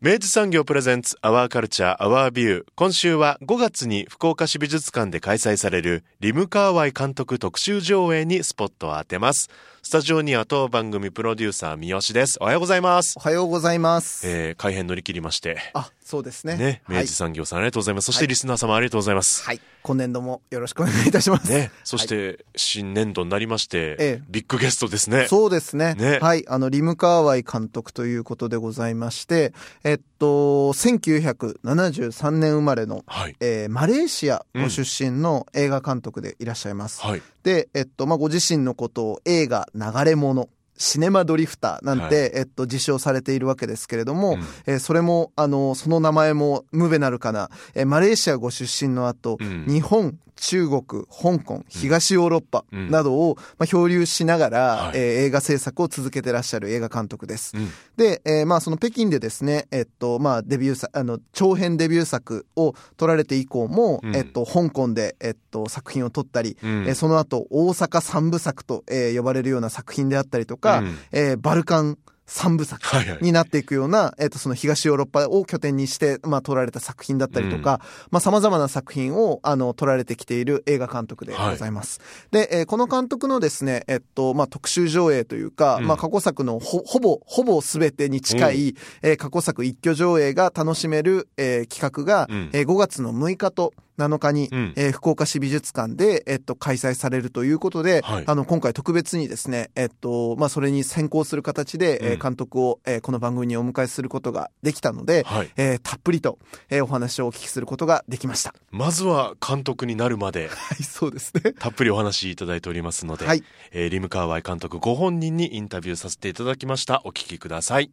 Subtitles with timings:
[0.00, 9.50] 明治産業プレゼンツアワーカルチャーアワービュー今週は5月に福岡市美術館で開催されるリムカーワイ監督特集上映にスポットを当てます。
[9.88, 12.36] スタジオには当番組プロデューサー三好です。
[12.42, 13.14] おはようございます。
[13.16, 14.28] おはようございます。
[14.28, 15.56] えー、改編乗り切りまして。
[15.72, 16.56] あそうですね。
[16.56, 18.04] ね明治産業さん、ありがとうございます。
[18.04, 19.42] そしてリスナー様ありがとうございます。
[19.44, 19.60] はい。
[19.82, 21.50] 今年度もよろしくお願いいたします。
[21.50, 24.22] ねそして新年度になりまして、ええ。
[24.28, 25.26] ビッグゲストですね。
[25.26, 25.94] そうですね。
[25.94, 26.18] ね。
[26.20, 26.46] はい。
[26.48, 30.26] あのリムカーワイ監督ということでございましてえっと
[30.74, 33.36] 1973年生まれのはい。
[33.40, 42.30] えーマレーシアご出身の映画監督でいらっしゃいます、はいで、えっと、まあ、ご自身のことを映画流れ物、シネマドリフターなんて、はい。
[42.34, 44.40] えっと、自称されているわけですけれども、うん。
[44.66, 49.64] えーそれも、あの、その名前も無べなるかな、えーマレーシアご出身の後、うん。
[49.66, 52.90] 日本、中国、香港、東ヨーロッパうん。
[52.90, 54.98] などを、まあ、漂流しながら、はい。
[54.98, 57.56] えー映画制作を続けてらっしゃる映画監督です。
[57.56, 57.70] うん。
[57.96, 64.16] で、えーまあ、その北京でですね、えっと、まあ、デビュー作、あの、長編デビュー作を撮られて以降も、うん。
[64.16, 66.86] えっと、香港で、えっと、作品を撮ったり、うん。
[66.86, 70.96] えーその後、大阪三部作と、えー呼ばれるような作品であったりとか、うん。
[71.12, 73.18] えーバルカン三部作はいはい。
[73.22, 77.80] になっていくような、えっ、と、その東ヨーロッパを拠点にして、まあ、撮られた作品だったりとか、
[78.10, 82.00] まあ、様々な作品を、あの、撮られてきている映画監督でございます。
[82.30, 85.86] で、えーこの監督のですね、えっと、まあ、特集上映というか、うん。
[85.86, 92.50] まあ、過去作のほ、ほぼ、ほぼ全てに近い、えー過去作一挙上映が楽しめる、えー企画が、うん。
[92.52, 106.38] えー5月の6日と7日に、うんえー福岡市美術館で、えっと、開催されるということで、はいあの、今回特別にですね、えっと、まあ、それに先行する形で、えーうん監督を、えーこの番組にお迎えすることができたので、はいえーたっぷりと、
[106.70, 108.54] えーお話をお聞きすることができました。
[108.70, 111.52] まずは監督になるまで はい、そうですね。
[111.58, 113.42] たっぷりお話いただいておりますので、はい。
[113.72, 117.90] えーリムカーワイ監督ご本人にインタビューさせていただきましたお聞きください、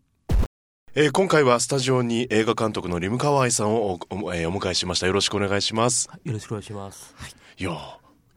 [0.98, 5.08] えー今回はスタジオに映画監督のリムカーワイさんをお,お、えーお迎えしました。
[5.08, 6.10] よろしくお願いします。
[6.24, 7.14] よろしくお願いします。
[7.58, 7.64] い。
[7.66, 7.72] や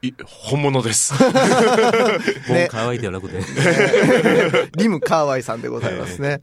[0.03, 1.13] ーい本物です。
[1.23, 3.39] もう可愛いではなくて。
[4.77, 6.41] リム・カーワイさんでございますね。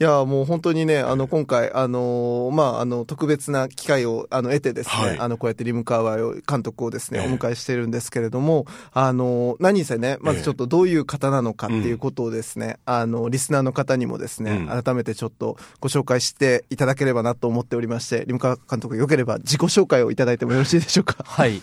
[0.00, 21.18] いや、もう本当にね、あの、今回、あのーまあ、あの、特別な機会を、あの、得てですね、はいあの、こうやってリム・カーワイを監督をですね、ええお迎えしてるんですけれども、あの、何せね、まずちょっとどういう方なのかっていうことをですね、あの、リスナーの方にもですね、うん改めてちょっとご紹介していただければなと思っておりまして、リム・カー監督、よければ自己紹介をいただいてもよろしいでしょうか？
[21.24, 21.62] はい。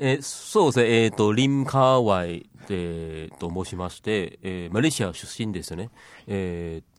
[0.00, 5.90] えーそうですね、えっ、と、リン・カーワイでと申しまして、えーマレーシア出身ですね。
[6.26, 6.89] えー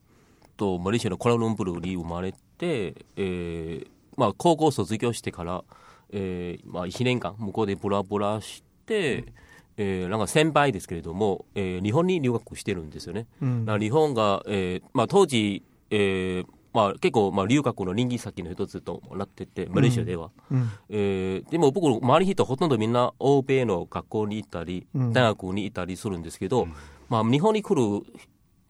[0.62, 5.64] と、マレーシアのコラルンプルに生まれて、えーまあ、高校卒業してから、
[6.12, 9.26] えーまあ、1年間向こうでブラブラして、
[9.78, 13.26] えーなんか先輩ですけれども、えー日本に留学してるんですよね。
[13.42, 13.66] うん。
[13.80, 20.30] 日本が、えーまあ、当時、えーまあ、結構、まあ、留学の人気先の一つとなってて、マレーシアでは。
[20.52, 20.70] うん。
[20.90, 25.14] えーでも僕、周りの人ほとんどみんな欧米の学校に行ったり、うん。
[25.14, 26.68] 大学に行ったりするんですけど、
[27.10, 28.06] まあ、日本に来る、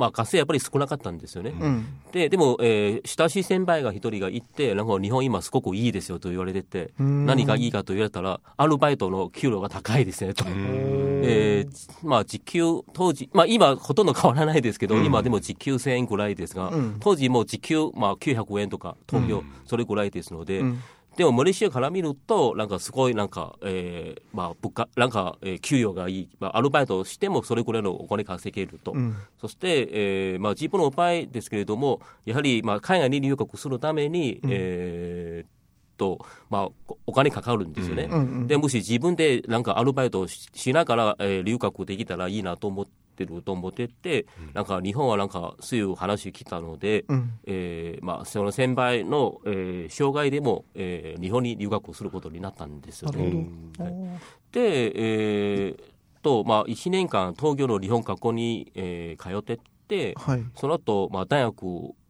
[0.02, 1.54] まあ、学生やっぱり少なかったんですよね。
[1.60, 1.86] うん。
[2.12, 10.44] で、でも、えー親しい先輩が一人がいて、なんか日本今すごくいいですよと言われてて、うん何がいいかと言われたら、アルバイトの給料が高いですねと。
[10.48, 20.80] えーまあ時給、当時、まあ今ほとんど変わらないですけど、今でも時給1000円ぐらいですが、うん当時もう時給、まあ900円とか、東京、それぐらいですので、うん
[21.18, 28.94] でもマレーシアから見ると、なんかすごいなんか、えーまあ物価、なんか、えー給与がいい、まあアルバイトをしてもそれぐらいのお金稼げると。
[28.94, 35.50] うんそして、えーまあ自分の場合ですけれども、やはりまあ海外に留学するために、えーっ
[35.98, 38.08] と、まあお金かかるんですよね。
[38.10, 42.92] うんうんでもし自分でなんかアルバイトをししながら、えー留学できたらいいなと思って
[43.24, 47.32] ってると思ってて、なんか日本はなんかそういう話聞いたので、うん。
[47.46, 53.24] えーまあ、その先輩の、えー障害でも、えー日本に留学することになったんですよね。
[53.24, 53.44] なるほ
[53.78, 53.84] ど。
[53.84, 54.20] はい
[54.52, 55.84] で、えー
[56.24, 60.44] とまあ、1年間東京の日本学校に、えー通ってってはい。
[60.56, 61.64] その後、まあ大学、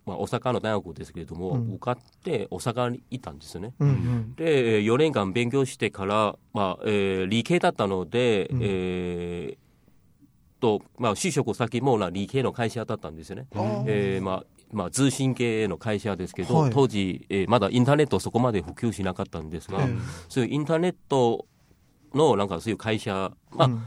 [0.06, 1.70] まあ、大阪の大学ですけれども、うん。
[1.76, 3.74] 受かって大阪に行ったんですよね。
[3.80, 4.36] うんうん。
[4.36, 8.60] で、えー4年間勉強してから、まあえー理系だったので、うん。
[8.62, 9.58] えー
[10.62, 13.48] とまあ、就職先もな理系の会社だったんですよね。
[13.86, 14.24] えー。
[14.24, 16.72] まあまあ、通信系の会社ですけど、はい。
[16.72, 19.88] 当時、えーまだインターネットそこまで普及しなかったんですが、ええ。
[20.30, 21.46] そういうインターネット
[22.14, 23.84] のなんかそういう会社、まあうん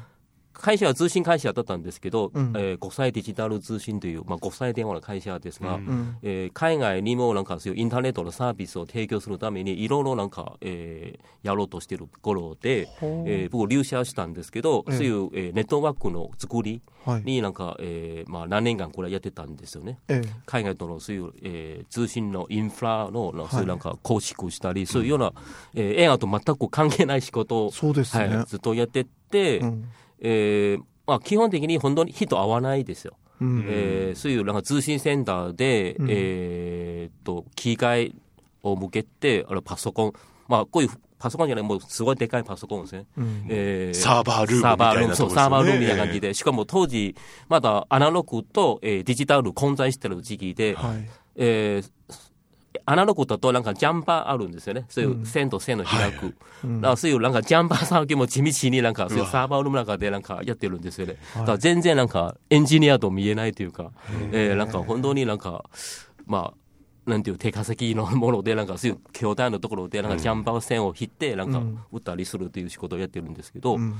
[0.54, 2.52] 会社は通信会社だったんですけど、うん。
[2.56, 5.86] えー国際デジタル通信という、まあ、国際電話の会社ですが、うん。
[5.86, 6.16] うん。
[6.22, 14.96] えー海外にもなんかそういうインターネットのサービスを提供するためにいろいろなんか、えーやろうとしてる頃で、えー僕入社したんですけど、ええ。
[14.96, 17.22] そういう、えーネットワークの作りはい。
[17.24, 19.98] になんか、えーまあ、何年間これやってたんですよね。
[20.08, 20.28] ええ。
[20.46, 25.32] 海外とのそういう、えー通信のインフラのいそういうなんか構築したり、そういうような、
[25.74, 28.36] えー映画と全く関係ない仕事を、そうですね。
[28.36, 29.84] はい、ずっとやってって、うん
[30.20, 33.14] えーまあ、基本的に本当に人合わないですよ。
[33.40, 33.64] うん。
[33.68, 36.06] えーそういうなんか通信センターで、うん。
[36.10, 38.14] えーっと機械
[38.62, 40.12] を向けてあのパソコン、
[40.48, 43.46] まあ、こういうパソコンじゃないもうすごいでかいパソコンですね、うん。
[43.48, 45.14] えサーバールームみたいなね。
[45.16, 47.14] サーバールームみたいな感じで、しかも当時
[47.48, 51.08] まだアナログと、えーデジタル混在してる時期で、はい。
[51.36, 51.90] えー
[52.86, 54.84] アナログだとなんかジャンパーあるんですよね。
[54.88, 56.34] そういう線と線の開く。
[56.96, 59.30] そういうなんかジャンパー作業も地道になんかそういうわ。
[59.30, 61.16] サーバーの中でなんかやってるんですよね。
[61.34, 61.42] はい。
[61.42, 63.92] だから全然なんかエンジニアと見えないというか、
[64.32, 65.64] えーなんか本当になんか、
[66.26, 71.78] まあ、なんていう手稼ぎのものでなんかそういう筐体のところでなんかジャンパー線を引ってなんかうん。
[71.92, 73.94] 打ったりするという仕事をやってるんですけど、うん。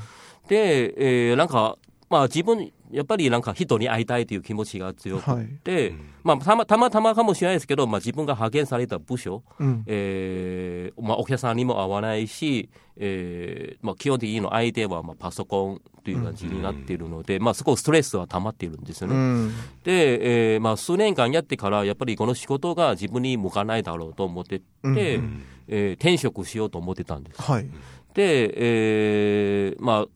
[0.49, 1.77] で、えーなんか、
[2.11, 5.35] まあ自分、やっぱりなんか人に会いたいという気持ちが強く
[5.65, 9.83] て、まあたまたまたまかもしれないですけど、まあ自分が派遣された部署、うん。
[9.87, 19.15] えーまあお客さんにも会わないし、えーまあ基本的にの相手はまあパソコンという感じになっているので、まあすごいストレスは溜まっているんですよね。
[19.15, 19.53] うん。
[19.83, 25.43] で、えーまあ数年間やってから、やっぱりこの仕事が自分に向かないだろうと思ってて、うん。
[25.67, 27.41] えー転職しようと思ってたんです。
[27.43, 27.67] はい。
[28.15, 30.07] で、えーまあ、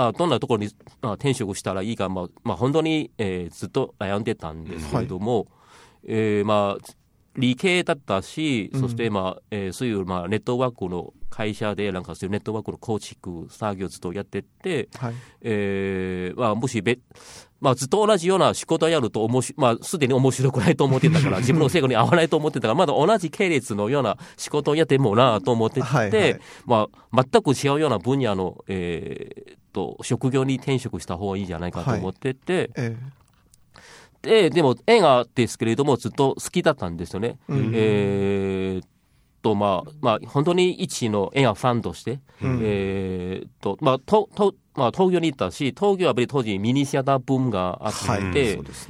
[0.00, 0.70] まあ、どんなところに、
[1.02, 5.46] まあ、転職したらいいか、まあ、まあ、本当に、えーずっと悩んでたんですけれども、
[6.06, 6.92] えーまあ、
[7.36, 15.14] 理系だったし、そして、まあ、えーそういう、まあ、ネットワークの会社で、なんかそういうネットワークの構築作業をずっとやってって、はい。
[15.42, 16.98] えーまあ、もしべ、
[17.60, 26.40] まあ、ずっと同じような仕事をやると面白、まあ、すでに面白くないと思ってたから、 自分の性格に合わないと思ってたから、まだ同じ系列のような仕事をやってもなと思ってて、はいはい。
[26.64, 32.96] まあ、全く違うような分野の、えーっと、職業に転職した方がいいんじゃないかと思ってて、え
[34.22, 37.38] で、でも映画ですけれども、ずっと好きだったんですよね。
[37.48, 37.72] うん。
[37.74, 38.88] えーっ
[39.42, 42.60] と、まあ、まあ、本当に一の映画ファンとして、うん。
[42.62, 48.32] えーっと、まあ、と、と、まあ、東京に行ったし、東京はやっぱり当時ミニシアターブームがあって、はい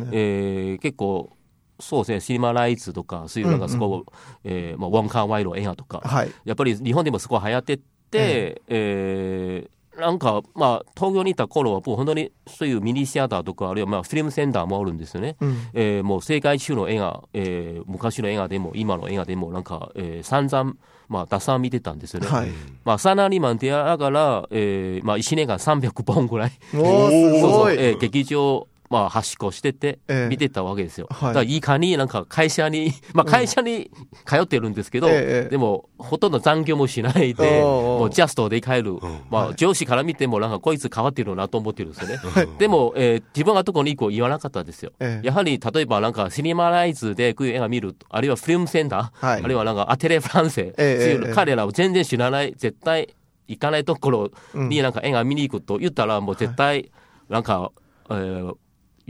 [0.00, 0.08] ね。
[0.12, 1.30] えー結構、
[1.78, 4.02] そうですね、シネマライツとか、そういうなんかすごい、
[4.44, 6.32] えーまあ、ウォンカーワイの映画とか、はい。
[6.44, 15.36] やっぱり日本でもすごい流行ってって、えーなんか、まあ、東京にいた頃は、もう本当にそういうミニシアターとか、あるいはまあフィルムセンターもあるんですよね。
[15.40, 15.56] うん。
[15.74, 20.74] えーもう世界中の映画、えー昔の映画でも、今の映画でも、なんか、えー散々、
[21.08, 22.28] まあ、たくさん見てたんですよね。
[22.28, 22.48] はい。
[22.84, 27.60] まあ、サラリーマン出会いながら、えーまあ、1年間300本ぐらい、おーす そうそう。
[27.64, 31.06] ごいえー劇場、まあ、はしこしててええ、見てたわけですよ。
[31.10, 31.20] はい。
[31.28, 33.88] だからいかになんか 会社に、まあ、会社に
[34.26, 35.48] 通ってるんですけど、ええええ。
[35.48, 38.96] でも、ほとんど残業もしないで、もうジャストで帰る。
[39.30, 42.20] まあ、上司から見ても、なんかこいつ変わってるなと思ってるんですよね。
[42.58, 44.90] でも、えー自分が特にこう言わなかったですよ。
[44.98, 45.26] ええ。
[45.26, 49.42] やはり、例えばなんかシネマライズでこういう映画見る、あるいはフィルムセンター、はい。
[49.44, 51.32] あるいはなんかアテレフランセ、ええそういうええ。
[51.32, 53.14] 彼らを全然知らない、絶対
[53.46, 56.90] 行かないところになんか映画見に行くと言ったら、もう絶対、
[57.28, 57.70] なんか、
[58.10, 58.56] えー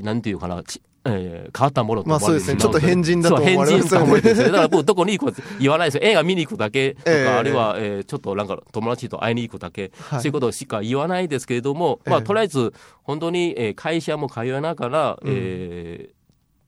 [0.02, 2.60] なんていうかな、ちえー変わったものと思われてまあそうですね。
[2.60, 3.88] ちょっと変人だと思われますよね。
[3.88, 4.34] そう変人と思われてる。
[4.34, 6.02] んですよだから僕どこに行くか言わないですよ。
[6.10, 7.28] 映画見に行くだけとか、 ええ。
[7.28, 10.20] あるいは、えーちょっとなんか友達と会いに行くだけ、はい。
[10.20, 16.20] そういうことしか言わないですけれども、まあええとりあえず本当に、えー会社も通いながら、えー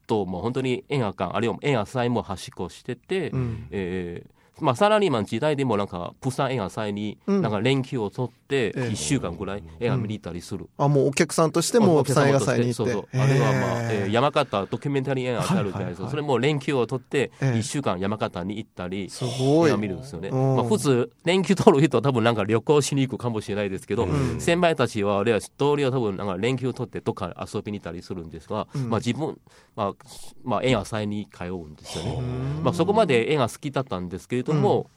[0.08, 3.66] と、もう本当に映画館、あるいは映画祭もはしこしてて、うん。
[3.70, 7.42] えーまあ、サラリーマン時代でもなんか、プサン映画祭に、うん。
[7.42, 10.68] なんか連休を取っ1週間ぐらい映画見に行ったりする。
[10.78, 12.92] あ、もうお客さんとしても、お客画としてそう祭に行って。
[12.92, 14.06] そうあれは、まあえ。
[14.08, 17.58] ー山形ドキュメンタリー映画ってあるじゃないですか、それも連休を取ってええ。
[17.58, 19.70] 1週間山形に行ったり、すごい。
[19.70, 20.56] 映画見るんですよね、うん。
[20.56, 24.40] まあ、普通連休取る人は多分なんか旅行しに行くかもしれないですけど、ん。
[24.40, 28.90] 先輩たちはあるいは同僚は多分なんか連休取ってどっか遊びに行ったりするんですが、うん。
[28.90, 29.38] まあ、自分、
[29.76, 29.92] まあ
[30.44, 34.90] まあ、映画祭に通うんですよね、まあ、そこまで映画好きだったんですけれども、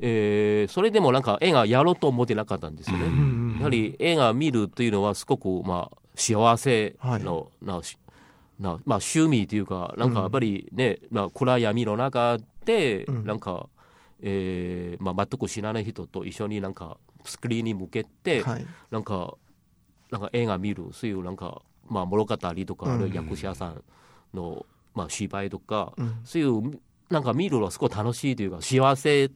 [0.00, 3.06] えーそれでもなんか映画やろうと思ってなかったんですよね。
[3.06, 7.96] うんやはり映画見るというのはすごくまあ幸せの、なし
[8.58, 13.24] なまあ、趣味というか、なんかやっぱりね、まあ、暗闇の中で、うん。
[13.24, 13.68] なんか、
[14.22, 18.66] えーまあ、全く知らない人と一緒になんかスクリーンに向けて、はい。
[18.90, 19.34] なんか、
[20.10, 23.12] なんか映画見る、そういうなんか、まあ、物語とか、うん。
[23.12, 23.82] 役者さん
[24.32, 26.20] の、まあ、芝居とか、うん。
[26.24, 26.80] そういう、
[27.10, 29.30] なんか見るのはすごい楽しいというか、幸せ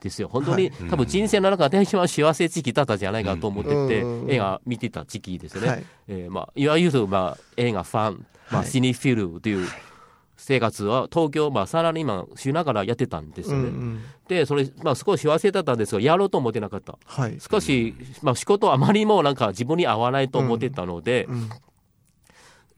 [0.00, 0.28] ですよ。
[0.28, 5.68] 本当に、多分人生の中で一番幸せ時期だったんじゃないかと思ってて、うん映画見てた時期ですね。
[5.68, 9.68] はいえーまあ、いわゆる、まあ、映画ファン、まあ、はいシニフィルという
[10.36, 13.62] 生活は東京、まあ、サラリーマンしながらやってたんですよね。
[13.64, 16.98] うんうんで、それ、まあ、すごい幸せだったんですが、やろうと思ってなかった。
[17.06, 17.38] はい。
[17.40, 21.48] 少し、まあ、仕事あまりもなんか自分に合わないと思ってたので、うん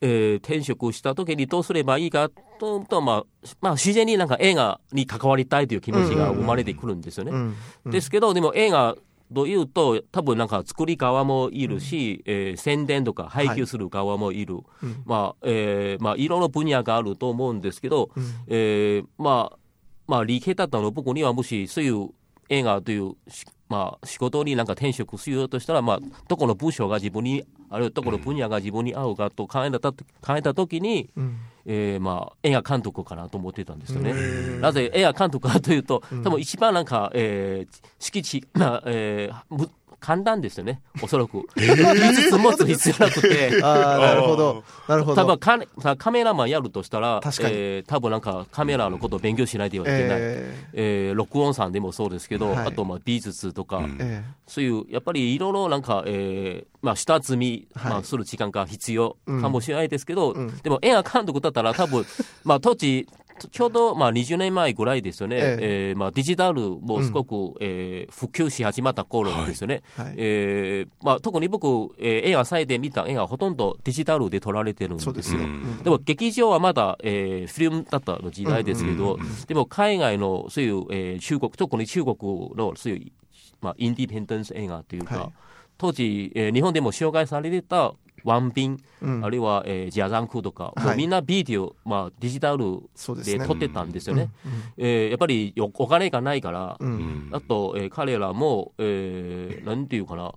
[0.00, 3.25] えー転職した時にどうすればいいかと、とまあ、
[3.61, 7.33] まあ、自然になんか映画に関わりたいという気持ちが生まれてくるんですよね。
[7.33, 8.97] うんうんですけど、でも映画
[9.35, 14.59] というと、多分なんか作り側もいるし、えー宣伝とか配給する側もいる。
[14.83, 19.59] うんまあ、えーまあ、いろんな分野があると思うんですけど、うんえーまあ、
[20.07, 22.09] まあ、理系だったの僕にはもしそういう
[22.49, 29.95] 映画というし、まあ、仕事になんか転職しようとしたら、まあ、どこの部署が自分に、あるいはどこの分野が自分に合うかと考えた、考
[30.37, 31.39] えたときに、うん。
[31.67, 34.15] えーまあ、映画監督かなと思ってたんですよね。
[34.61, 41.47] なぜ映画監督かというと、多分一番なんか、えー敷地、まあえーむ簡単ですよね、 おそらく。
[41.57, 43.61] 技術持つ必要なくて。
[43.62, 44.64] ああ、なるほど。
[44.88, 45.23] なるほど。
[45.23, 45.38] 多分
[45.83, 47.54] カカメラマンやるとしたら、確かに。
[47.54, 49.99] えー多分なんかカメラのことを勉強しないといけない。
[50.02, 52.66] ええー録音さんでもそうですけど、はい。
[52.69, 57.92] あとまあ美術とか、ーえそういうやっぱりいろいろなんか、えーまあ、下積み、はい。
[57.92, 60.57] まあ、する時間が必要かもしれないですけど、うん。
[60.62, 62.04] でも映画監督だったら多分、
[62.45, 63.07] まあ当時
[63.49, 65.92] ちょうどまあ20年前ぐらいですよね、ええ。
[65.94, 69.82] ーまあ、デジタルもすごく、えー普及し始まった頃ですよね。
[69.97, 70.14] はい。
[70.16, 71.66] えーまあ、特に僕、
[71.99, 75.12] えー映画祭で見た映画はほとんどデジタルで撮られてるんですよ。
[75.12, 75.40] ですよ。
[75.82, 82.16] でも劇場はまだ、えーフィルムだったの時代ですけど、でも海外のそういう、えー中国、特に中国
[82.56, 83.12] のそういう、
[83.61, 85.32] まあ、インディペンデンス映画というか、はい。
[85.78, 87.94] 当時、えー日本でも紹介されてた
[88.25, 89.25] ワンピン、うん。
[89.25, 90.85] あるいは、えージャザンクとか、はい。
[90.87, 92.81] もうみんなビデオ、まあ、デジタル
[93.25, 94.31] で撮ってたんですよね。
[94.45, 97.29] うんえーやっぱりよお金がないから、うん。
[97.33, 100.33] あと、えー彼らも、えーなんていうかな、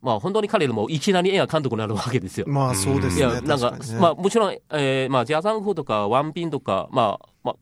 [0.00, 2.46] まあ本当に彼らもいきなり映画監督になるわけですよ。
[2.48, 3.20] まあそうですね。
[3.20, 3.78] いや、なんか、ね。
[4.00, 7.56] まあもちろん、えーまあジャザンフとかワンピンとか、まあ、まあ、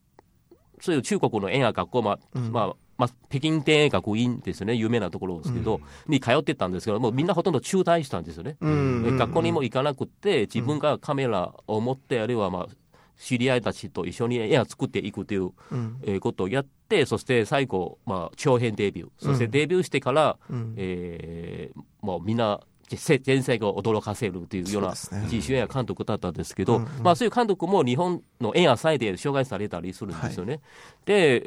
[0.81, 2.53] そういう中国の映画学校、まあ、うん。
[2.53, 8.59] まあ、まあ、北京電影学院ですよね、有名なところですけど、に通ってたんですけど、もうみんなほとんど中退したんですよね。
[8.61, 9.04] うん。
[9.09, 12.75] え学校にも行かなくて、自分がカメラを持って、あるいはまあ、
[13.16, 15.99] 知り合いたちと一緒に絵を作っていくという、うん。
[16.02, 19.09] えーことをやって、そして最後、まあ、長編デビュー。
[19.19, 20.75] そしてデビューしてから、うん。
[20.76, 22.61] えーもうみんな、
[22.97, 24.95] せ全世界を驚かせるというような
[25.25, 27.03] 自主映画監督だったんですけど、うんうん。
[27.03, 30.61] まあそういう監督も日本の映画祭で紹介されたりするんですよね。
[31.05, 31.43] で、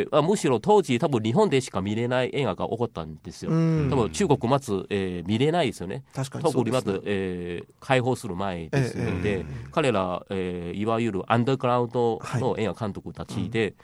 [0.00, 3.50] えーまあ、むしろ当時多分日本でしか見れない映画が起こったんですよ。
[3.50, 3.90] うん。
[3.90, 6.04] 多分中国まず、えー見れないですよね。
[6.14, 6.50] 確かに。
[6.52, 6.80] そうですね。
[6.82, 13.74] 特にまず、えー開放する前ですので、え彼ら、えーいわゆるアンダーグラウンドの映画監督たちで、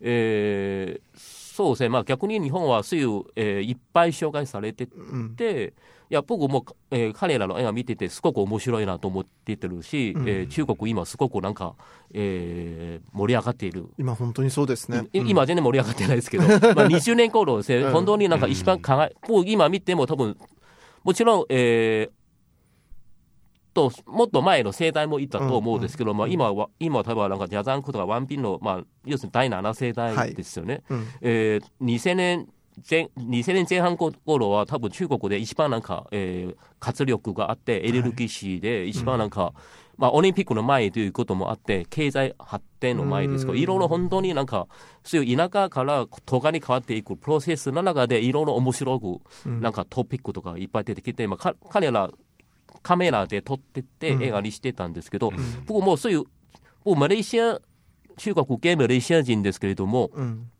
[0.00, 5.36] えーそうですね、まあ、逆に日本はそういう、えーいっぱい紹介されてうん。
[5.36, 10.28] て、いや僕も、えー彼らの映画見てて、すごく面白いなと思っててるし、うん。
[10.28, 11.74] えー中国、今、すごくなんか、
[12.12, 13.86] えー盛り上がっている。
[13.98, 15.08] 今本当にそうですね。
[15.12, 17.92] い今、全然盛り上がってないですけど、 まあ20年頃ですね、うん。
[17.92, 20.36] 本当になんか一番考え、僕今見ても多分、
[21.02, 22.22] もちろん、えー
[23.74, 30.82] と、もっと前の世代もいたと思うんですけど、まあ今は、今多分なんかジャザンクとかワンピンの、まあ、要するに第7世代ですよね。
[30.90, 31.06] うん。
[31.22, 32.48] えー2000年
[32.88, 39.54] 前、2000年前半頃は多分中国で一番なんか、えー活力があって、エネルギッシュで一番なんか、
[39.96, 43.58] まあオリンピックの前ということもあって、経済発展の前ですけど、うん。
[43.60, 44.66] いろいろ本当になんか、
[45.04, 52.10] そういう田舎から都会に変わっていくプロセスの中でいろいろ面白く、なんかトピックとかいっぱい出てきて、まあか彼ら
[52.82, 54.22] カメラで撮ってってうん。
[54.24, 55.32] 映画にしてたんですけど、
[55.66, 56.24] 僕もうそういう、
[56.82, 57.60] 僕マレーシア、
[58.16, 60.50] 中国系マレーシア人ですけれども、うん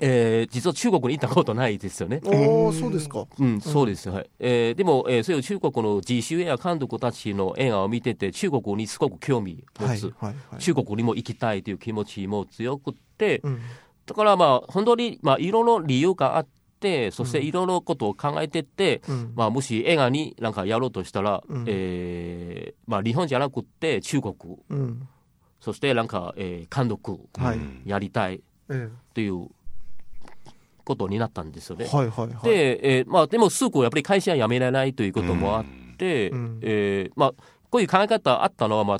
[0.00, 2.20] えー実は中国に行ったことないですよね。
[2.24, 3.26] おおそうですか。
[3.38, 4.08] うん、そうです。
[4.10, 4.30] はい。
[4.38, 10.12] えーでも、えーそういう中国の自主映画監督たちの映画を見てて、中国にすごく興味を持はいつ。
[10.18, 10.60] はいはい。
[10.60, 13.60] 中国にも行きたいという気持ちも強くって、うん
[14.04, 16.46] だからまあ、本当に、まあ、いろいろ理由があっ
[16.80, 24.34] て、そしていろいろことを考えてって、うんまあ、もし映画になんかやろうとしたら、うんえーまあ、日本じゃなくって中国、
[24.70, 25.08] うん
[25.60, 27.60] そしてなんか、えー監督はい。
[27.88, 29.48] やりたいえという
[30.84, 31.86] ことになったんですよね。
[31.92, 32.44] えはいはいはい。
[32.44, 35.64] で、えーまあ、でもすぐやっぱり会社辞められないということもあっ
[35.96, 37.32] て、うんえーまあ、
[37.70, 38.98] こういう考え方あったのは、まあ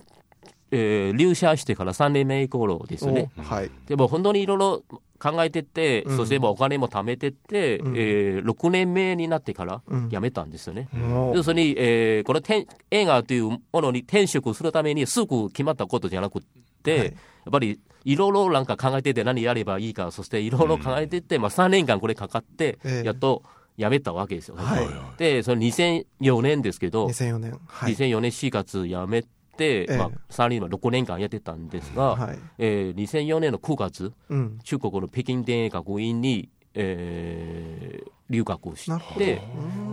[0.71, 3.31] えー入社してから3年目以降ですよね。
[3.39, 3.71] おはい。
[3.87, 4.83] でも本当にいろいろ
[5.19, 10.89] 考えてて、うんそしてお金も貯めてて、うんえー6年目になってからうん辞めたんですよね。
[10.95, 16.43] お要するに、えーこの転映画というものに転職するためにすぐ決まったことじゃなくっ
[16.83, 23.43] て、はいやっぱりいろいろなんか考えてて何やればいいか、そしていろいろ考えてて、まあ3年間これかかってええ、やっと
[23.79, 24.57] 辞めたわけですよ。
[24.57, 27.61] はいで、その2004年ですけど、2004年。
[27.67, 27.93] はい。
[27.95, 29.29] 2004年4月辞めて、
[29.59, 32.39] ええまあ、3人は6年間やってたんですが、はい。
[32.59, 34.59] えー2004年の9月、うん。
[34.65, 39.43] 中国の北京電影学院に、えー留学しなるほどて、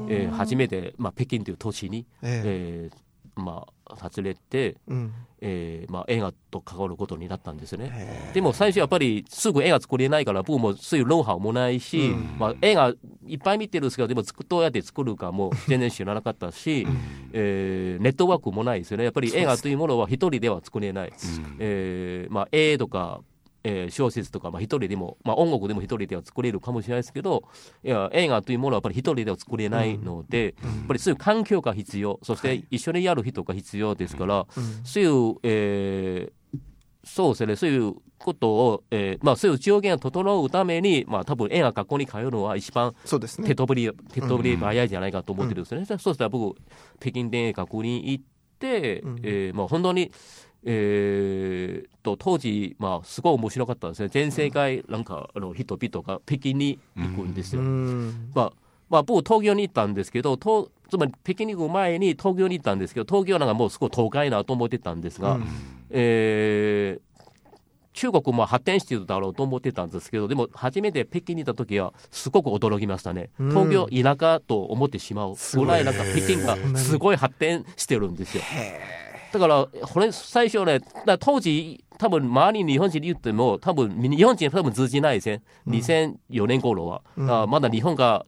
[0.07, 3.08] えー初めて、まあ、北京という都市に、えええー
[3.39, 5.13] まあ、訪れて、うん。
[5.41, 8.31] えーまあ、映画と関わることになったんですね。
[8.33, 12.93] でも最初やっぱりすぐ映画作れないから僕もそういうノウハウもないし、まあ、映画
[13.25, 16.85] いっぱい見てるんですけどでもどうやって作るかも全然知らなかったし、
[17.31, 21.13] えーネットワークもないですよねやっぱり映画というものは一人では作れない、
[21.59, 23.21] えーまあ、絵とか、
[23.69, 27.43] えー小説とか、まあ、一人でも、まあ、音楽でも一人では作れるかもしれないですけど
[27.83, 34.47] いや映画というものはやっぱり一人では作れないので、やっぱりそういう環境が必要そして一緒にやる人が必要ですから、
[34.83, 36.59] そういう、えー
[37.03, 43.47] そうですね、そういうことを、えーまあ、そういう条件が整うために、まあ、多分映画学校に通うのは一番そうですね。
[43.47, 43.53] 手。
[43.53, 45.85] っ取り、手っ取り早いじゃないかと思ってるんですよね。
[45.85, 46.59] そうしたら僕、
[46.99, 48.23] 北京電影学に行っ
[48.59, 49.19] て、うん。
[49.23, 50.11] えーまあ、本当に、
[50.65, 54.09] えーと当時、まあ、すごい面白かったですね。
[54.09, 57.65] 全世界なんかあの人々が北京に行くんですうよ。
[57.65, 58.31] ん。
[58.33, 58.53] まあ
[58.89, 65.45] まあ、僕、東京に行ったんですけど、東つまり北京に行く前に東京に行ったんですけど、東京なんかもうすごい都会なと思ってたんですが、うん
[65.91, 67.09] えー
[67.91, 78.43] 中国も発展してるだろうと思ってたんですけど、でも初めて北京にいた時は、すごく驚きましたね、うん東京、田舎と思ってしまうぐらい、なんか北京がすごい発展してるんですよ。
[79.31, 80.81] だから、これ、最初ね、
[81.19, 87.01] 当時、多分周りに日本人に言っても、多分日本人は多分通じないですね、2004年頃は。
[87.17, 88.25] だからまだ日本が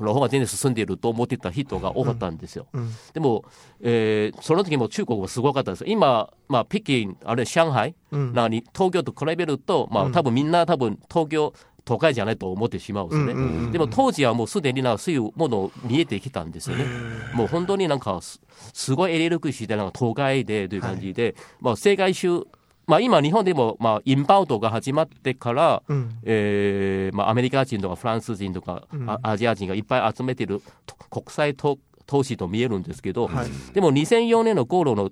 [0.00, 2.66] の方が全然進んでいると思ってた人が多かったんですよ。
[2.72, 2.90] うん。
[3.12, 3.44] でも、
[3.80, 5.84] えーその時も中国はすごかったです。
[5.86, 8.32] 今、まあ、北京、あるいは上海、うん。
[8.34, 11.52] なに東京と比べると、まあ、多分みんな多分東京、
[11.86, 13.32] 都会じゃないと思ってしまうんですね。
[13.32, 16.84] うんうんうんでも当時はもうすでになんかそういうもの見えてきたんですよね。
[17.32, 18.40] もう本当になんかす
[18.74, 22.42] すごいエネルギッシュでなんか都会でという感じで、まあ世界中、
[22.86, 26.10] まあ今日本でもまあインバウンドが始まってから、うん。
[26.24, 33.46] えーまあ、アメリカ人とかフランス人とか、あアジア人がいっぱい集めてると国際と投資と見えるんですけど、はい。
[33.72, 35.10] でも2004年の頃の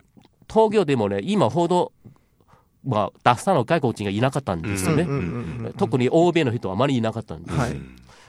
[0.48, 1.92] 東京でもね、今ほど、
[2.86, 5.02] まあ、たくさんの外国人がいなかったんですよね。
[5.04, 5.16] うんうん
[5.66, 7.56] うん特に欧米の人はあまりいなかったんです。
[7.56, 7.76] はい。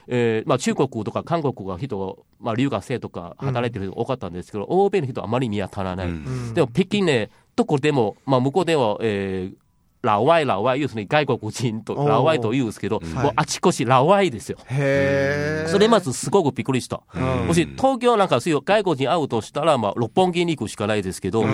[0.08, 6.06] えーまあ、中国とか韓国が人、まあ、留学生とか働いてる人が多かったんですけど、欧米の人はあまり見当たらない。
[6.06, 9.65] うんでも北京ね、どこでも、まあ、向こうでは、えー
[10.06, 14.58] ラワイ、ラワイ、要するに外国人とラワイと言うんですけど、はいもうあちこちラワイですよ。
[14.66, 15.68] へえ。
[15.68, 17.02] それまずすごくびっくりした。
[17.14, 21.44] うんもし東京なんかそういう外国人会うとしたら、まあ、六本木に行くしかないですけど、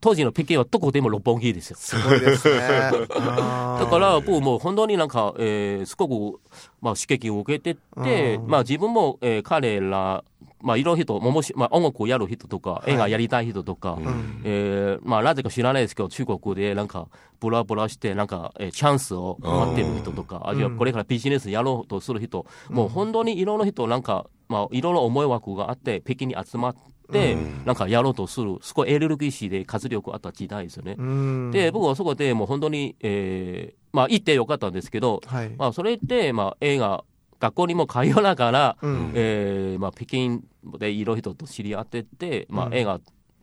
[0.00, 1.76] 当時の北京はどこでも六本木ですよ。
[1.78, 2.58] すごいですね。
[2.58, 2.90] だ
[3.80, 6.40] だから、僕もう本当になんか、えーすごく、
[6.80, 10.24] まあ、刺激を受けてって、うんまあ、自分も、えー彼ら、
[10.62, 13.98] まあ、いろんな人、ももし、まあ、音楽をやる人とか、映画やりたい人とか、
[14.44, 17.08] えーまあ、なぜか知らないですけど、中国でなんか、
[17.40, 26.74] ブラブラして、なんか、えーチャンスを待ってる人とか、あるいはこれからビジネスやろうとする人、もう本当にいろんな人、なんか、まあ、いろんな思い枠があって、北京に集まっ
[27.12, 27.34] て、
[27.66, 30.94] なんかやろうとする、すごいエネルギッシュで活力あった時代ですよね。
[30.98, 31.50] うん。
[31.50, 35.50] で、僕はそこでもう本当に、えーまあ行ってよかったんですけど、はい。
[35.58, 37.04] まあそれって、まあ映画、
[37.42, 39.12] 学校にも通いながら、うん。
[39.14, 40.40] えーまあ北京
[40.78, 43.00] でいろいろ人と知り合ってって、まあ映画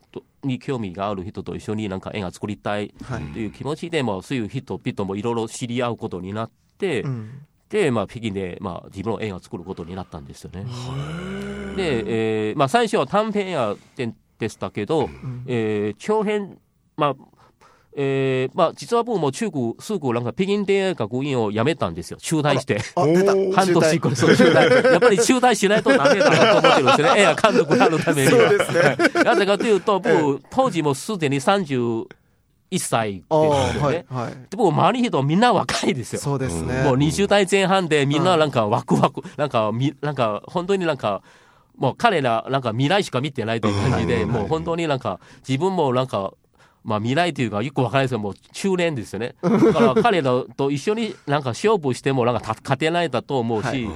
[0.10, 3.24] とに興味がある人と一緒になんか映画作りたいはい。
[3.34, 7.46] という気持ちで、まあそういう人々もいろいろ知り合うことになって、うん。
[7.70, 10.66] で、まあ、北京で、まあ、自分の映画を作ることになったんですよね。
[11.76, 15.08] で、えーまあ、最初は短編映画ででしたけど、
[15.46, 16.58] えー長編、
[16.98, 17.16] まあ、
[17.95, 22.17] えー、まあ、実は僕も中国、すぐなんか北京電影学院を辞めたんですよ。
[22.21, 22.80] 中退して。
[22.95, 23.34] あ、出た。
[23.34, 24.91] 半年これ、そう、中退。
[24.91, 27.21] やっぱり中退しないとダメだなと思ってるんですよね。
[27.21, 28.49] 映画監督になるためには。
[28.49, 28.80] そうですね。
[28.80, 32.06] はいなぜかというと、僕、当時もすでに31
[32.78, 34.06] 歳ですあよあ、はいね。。
[34.10, 34.32] はい。
[34.34, 36.19] で僕、周りの人みんな若いですよ。
[36.21, 36.84] そうですね。
[36.84, 41.21] もう20代前半でみんななんかワクワク、なんかみ、なんか本当になんか、
[41.78, 46.34] もう彼らなんか未来しか見てないという感じで、もう本当になんか自分もなんか、
[46.84, 49.36] まあ未来というかよくわからないですけど、もう中年ですよね。
[49.42, 53.94] だから彼らと一緒になんか勝負してもなんかた勝てないだと思うし、はいはい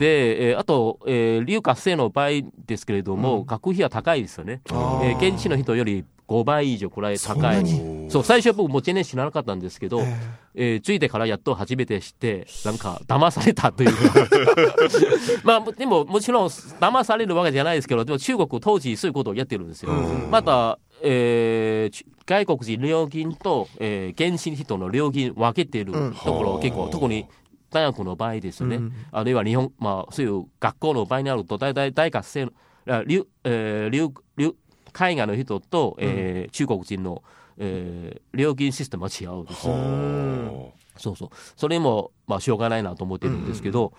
[0.00, 2.28] で、えーあと、えー、留学生の場合
[2.66, 4.62] ですけれども、学費は高いですよね。
[4.66, 8.08] えー現地の人より5倍以上くらい高いに？
[8.08, 10.16] そう、最初僕も全然知らなかったんですけど、え
[10.54, 14.26] えーついてからやっと初めて知って、なんか騙されたというか。
[15.44, 19.90] まあ、でももちろん騙されるわけじゃないですけど、でも中国当時そういうことをやってるんですよ。
[20.30, 25.92] また、えーち外国人料金と、えー、現地人の料金分けてる
[26.24, 27.26] ところ、結構、特に
[27.72, 28.76] 大学の場合ですよね。
[28.76, 32.46] うんあるいは日本、まあ、そういう学校の場合になると、大体大学生
[33.06, 34.54] 留えー留留
[34.92, 37.22] 海外の人と、えー中国人の、
[37.58, 39.74] えー料金システムは違うんですよ。
[40.96, 41.28] そうそう。
[41.56, 43.92] それも、まあ、しょうがないなと思ってるんですけど、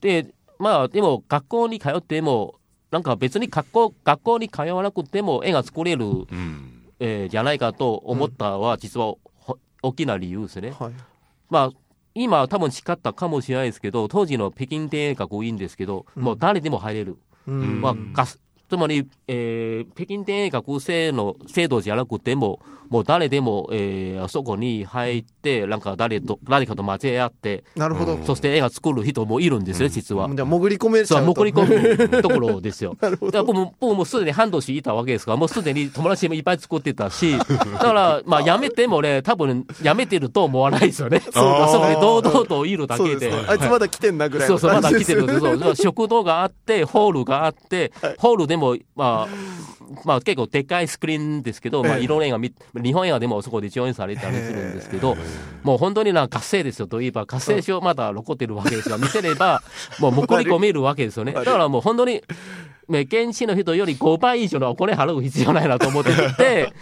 [0.00, 0.26] で、
[0.58, 2.54] まあ、でも、学校に通っても、
[2.90, 10.72] なんか別に学校、学校に通わなくても絵が作れる、うんえーじゃないかと思ったは、実はほ大きな理由ですね。
[10.78, 10.92] はい。
[11.50, 11.70] まあ、
[12.14, 17.18] 今は多分違ったかもしれないですけど、当時の北京電影学院ですけど、もう誰でも入れる。
[17.46, 17.92] うんまあ、
[18.68, 28.18] つまり、えー北京電影学生の制度じゃなくても、もう誰でも、えーあそこに入って、なんか誰と、誰かと交え合って、なるほど。
[28.24, 30.28] そして絵が作る人もいるんですね、実は。
[30.34, 31.34] じゃあ、潜り込めちゃうと。
[31.34, 32.96] 潜り込むところですよ。
[33.00, 33.32] なるほど。
[33.32, 41.20] だから僕も、僕もすでに半年いたわけですから、もうすでに友達もいっぱい作ってたし、 だから、まあ、辞めてもね、多分、辞めてると思わないですよね。
[41.32, 43.32] そうあそこで堂々といるだけで。
[43.46, 44.90] あいつまだ来てんなぐらいのそうそう、ま。
[44.90, 45.40] だ来てるんです。
[45.40, 49.28] そう食堂があって、ホールがあって、ホールでも、まあ、
[50.04, 52.04] まあ結構でっかいスクリーンですけど、まあええ。
[52.04, 55.16] いろんな映画見、日本映画でもそこで上映されたりするんですけど、
[55.62, 59.62] もう本当になんか活性ですよといえば、活性書まだ残ってるわけですが、見せれば、
[60.00, 61.32] もう潜り込めるわけですよね。
[61.32, 62.22] だからもう本当に、
[62.88, 66.72] ね現地の人より5倍以上のお金払う必要ないなと思ってて、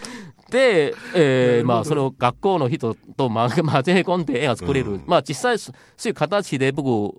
[0.50, 5.00] で、えーまあ、その学校の人とま混ぜ込んで絵が作れる。
[5.06, 7.14] まあ、実際、そういう形で僕、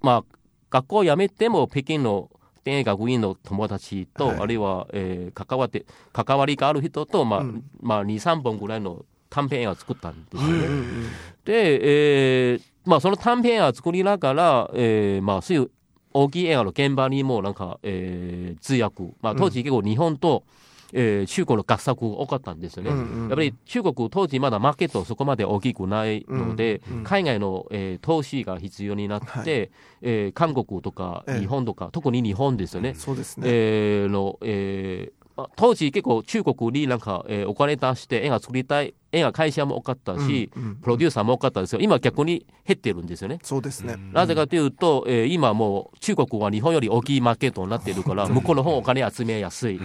[0.00, 0.36] まあ、
[0.70, 2.30] 学校を辞めても北京の
[2.64, 10.48] 電影学院の友達と、はいあるいは、えー関わって、関わりがある人と、まあ、うんまあ、2、3本ぐらいの短編映画を作ったんですよね。
[10.48, 11.06] うんうん
[11.44, 15.70] で、えーまあ、その短編映画を作りながら、えーまあ、そういう
[16.12, 20.44] 大きい映画の現場にもなんか、えー通訳、まあ、当時結構日本と、
[20.92, 22.90] えー中国の合作多かったんですよね。
[22.90, 29.70] うんうんうんやっぱり中国当時まだマーケットそこまで大きくないので、うんうん海外の、えー投資が必要になって、はい
[30.02, 32.94] えー韓国とかええ日本とか、特に日本ですよね。
[32.94, 33.46] そうですね。
[33.48, 41.80] えーの、えーまあ当時結構中国になんか、えーお金出して絵が作りたい、絵が会社も多かったし、うんうんプロデューサーも多かったですよ。
[41.80, 43.38] 今逆に減ってるんですよね。
[43.42, 43.96] そうですね。
[44.12, 49.78] なぜかというと、えー今もう中国は日本より大きいマーケットになっているから、向こうの方お金集めやすい。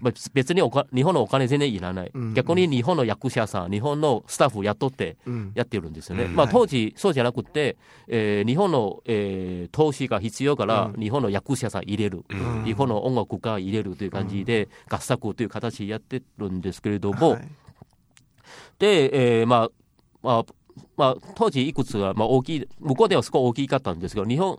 [0.00, 2.34] まあ別におか日本のお金全然いらない、うん。
[2.34, 5.52] 逆に日本の役者さん、日本のスタッフ雇ってうん。
[5.54, 6.24] やってるんですよね。
[6.24, 6.34] うん。
[6.36, 6.52] まあはい。
[6.52, 7.76] 当時そうじゃなくて、
[8.08, 11.00] えー日本の、えー投資が必要から、うん。
[11.00, 12.64] 日本の役者さん入れる、うん。
[12.64, 17.48] 日本の音楽家入れるという感じで、合作という形でやってるんですけれども、はい
[18.82, 19.70] で、えーまあ、
[20.24, 20.44] まあ、
[20.96, 24.58] まあ、当時いくつか、まあ、大きい、向こうではすごい大きかったんですけど、日本、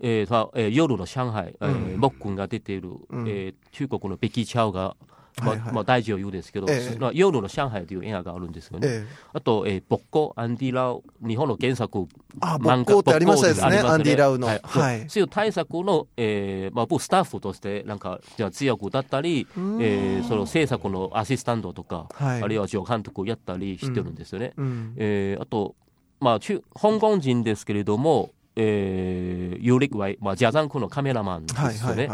[0.00, 2.00] えーまあえー夜の上海、えー、うん。
[2.34, 3.28] が出ている、うん。
[3.28, 4.96] えー中国のベキー・チャオが、
[5.40, 8.88] まあはいはいまあ、大女優ですけど、えあ、夜の上海という映画があるんですよね。
[8.88, 12.06] ええあと、えー、ボッコ、アンディ・ラウ、日本の原作、
[12.40, 13.70] あ、ボッコーってありましたですね。
[13.70, 14.46] ボッコーアンディ・ラウの。
[14.46, 15.04] はいはい。
[15.08, 24.52] そういう対策の、えーまあ、僕スタッフとしてなんかじゃあ通訳だったり、えーその制作のアシスタントとか、はいあるいは助監督をやったりしてるんですよね。
[24.56, 25.74] うんえーあと、
[26.20, 32.08] まあ、中香港人ですけれども、えー、ユーリックワイ、まあ、ジャザンクのカメラマンではいすよね。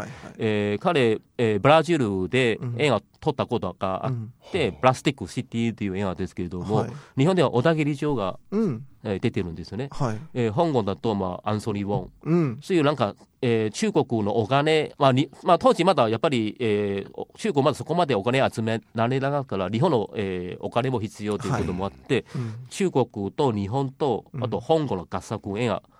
[0.79, 4.13] 彼、えーブラジルでうん映画撮ったことがあっ
[4.51, 8.85] て、プラスティックシティという映画ですけれども、はい日本では小田切城が、うん。
[9.03, 9.89] えー出てるんですよね。
[9.91, 10.17] はい。
[10.33, 12.11] えー香港だと、まあ、アンソニー・ウォン。
[12.23, 12.59] うん。
[12.61, 22.53] そういうなんか、えー中国のお金、まあにまあ、当時まだやっぱり、えーお中国まだそこまでお金集められなかったから、日本の、えーお金も必要ということもあって、うん。
[22.69, 25.96] 中国と日本と、あと香港の合作映画、うん。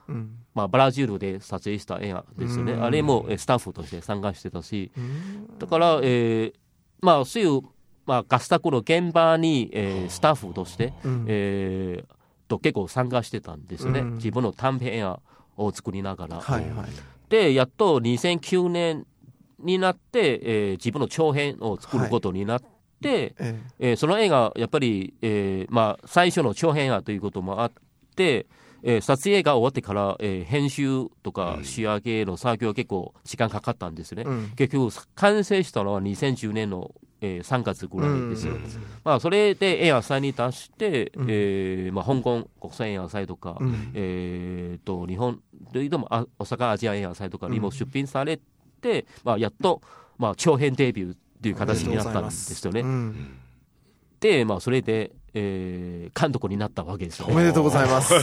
[0.54, 2.84] まあ、ブラジルで撮影した映画ですよね、うん。
[2.84, 5.60] あれもえースタッフとして参加してたし、うん。
[5.60, 6.54] だから、えー
[7.02, 7.62] まあ、そういう、
[8.06, 11.26] まあ、合作の現場に、えースタッフとして、うん。
[11.28, 12.18] えー
[12.48, 14.14] と結構参加してたんですね、うん。
[14.16, 15.20] 自分の短編映画
[15.58, 16.40] を作りながら。
[16.40, 16.88] はいはい。
[17.30, 19.06] でやっと2009年
[19.60, 27.72] になって、えー自分の長編を作ることになって、ええーその映画やっぱり、えーまあ、最初の長編映画ということもあっ
[28.16, 28.48] て、
[28.84, 34.52] えー撮影が終わってから、えー編集とか仕上げの作業結構時間かかったんですね、えうん。
[34.56, 38.64] 結局完成したのは2010年の、えー3月ぐらいですよ、うん
[39.04, 41.28] まあ、それで映画祭に出して、うん。
[41.30, 43.92] えーまあ、香港国際映画祭とか、うん。
[43.94, 48.40] えー、と日本でいうともあ大阪アジア映画祭とかにも出品され
[48.82, 49.82] て、まあ、やっと、
[50.18, 52.82] まあ、長編デビューっていう形になったんですよね。
[52.82, 53.38] うん
[54.20, 57.34] で、まあ、それで、えー監督になったわけですよね。
[57.34, 58.14] おめでとうございます。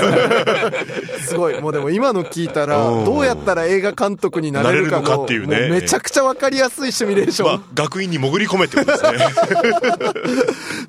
[1.26, 1.60] すごい。
[1.60, 7.48] もうでも今の聞いたら、うんどうやったら映画監督になれるかっていうねもめちゃくちゃわかりやすいシミュレーション。
[7.48, 9.18] まあ、学院に潜り込めってことですね。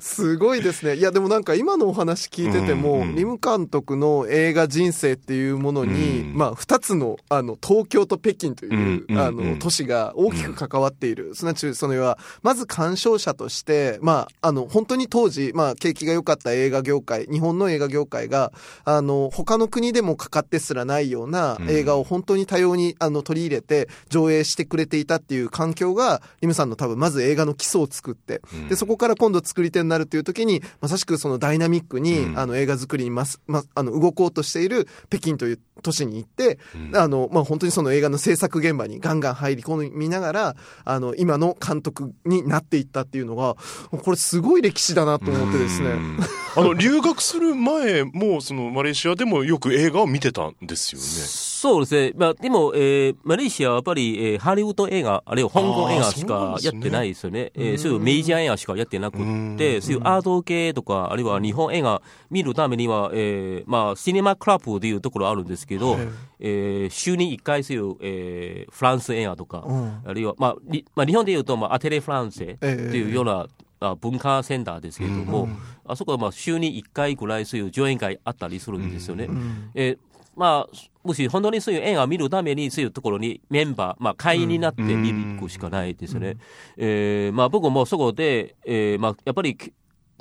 [0.00, 0.96] すごいですね。
[0.96, 11.34] いや、でもなんか今のお話聞いてても、うんうんリム監督の映画人生っていうものに、うんまあ、二つの、あの、東京と北京という、うあの、うん都市が大きく関わっている。
[11.34, 18.52] すなわち、その要は、まず鑑賞者として、まあ、あの、本当に当時、まあ、景気が良かった映画業界、日本の映画業界が、
[18.84, 21.70] あの、他の国でもかかってすらないようなうん。
[21.70, 28.68] 映画を本当に多様に、あの、取り入れて、上映してくれていたっていう環境が、リムさんの多分、まず映画の基礎を作って、うん。
[28.68, 32.38] で、そこから今度作り手になるっていう時に、まさしくそのダイナミックに、うん。
[32.38, 36.96] あの映画作りにます、ま、あの動こうとしている北京という都市に行って、うん。
[36.96, 43.56] あの、まあ、本当にその映画の制作現場にガンガン入り込みながら、あの、今の監督になっていったっていうのが、
[43.90, 45.96] これすごい歴史だなと思ってですね。
[46.06, 46.18] うん
[46.58, 51.04] あの、留学する前も、その、マレーシアでもよく映画を見てたんですよね。
[51.06, 52.12] そうですね。
[52.16, 57.52] まあ、でも、えーマレーシアはやっぱり、えーハリウッド映画、あるいは香港映画しかやってないですよね。
[57.54, 59.18] えーそういうメジャー映画しかやってなく
[59.58, 65.98] て、そういうアート系とか、あるいは日本映画見るためには、えーまあ、シネマクラブというところあるんですけど、
[66.40, 73.46] えー週に1回そういう、えーフランス映画とか、うんあるいは、まあ、りまあ、日本でいうと、まあ、アテレフランセというような、
[73.80, 75.48] あ文化センターですけれども、
[75.84, 79.24] あそこはまあ週に1回ぐらいそういう上演会あったりするんですよね。
[79.24, 79.98] うんえー
[80.36, 86.36] まあ、もし本当にそういう映画を見るために、そういうところにメンバー、まあ、会員になって見に行くしかないですよね。
[86.76, 89.72] えーまあ、僕もそこで、えーまあ、やっぱりき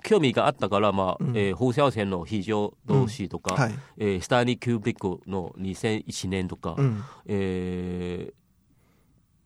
[0.04, 3.76] 興味があったから、まあうんえー放射線の非常同士とか、はい。
[3.98, 7.04] えースターニー・キュービックの2001年とか、うん。
[7.26, 8.34] えー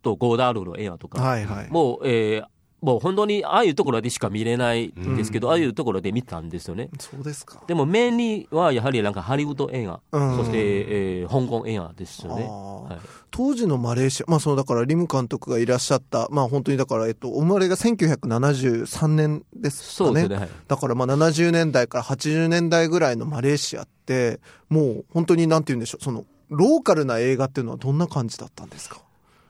[0.03, 1.69] とゴーダールの映画とか、はいはい。
[1.71, 2.45] もう、えー
[2.81, 6.89] もう本当にああいうところでしか見れないんですけど、ああいうところで見たんですよね。
[6.99, 7.61] そうですか。
[7.67, 12.43] でもメインにはやはりなんかハリウッド映画、うんそして、えー香港映画ですよね。
[12.43, 12.99] はい
[13.31, 20.07] 当時のマレーシア、まあそのだからリム監督がいらっしゃった、まあ本当にだから、えっと、お生まれが1973年ですかね。
[20.07, 20.35] そうですね。
[20.37, 24.39] はいだからまあ70年代から80年代ぐらいのマレーシアって、
[24.69, 28.99] もう本当になんて言うんでしょう、その、ローカルな映画っていうのはどんな感じだったんですか？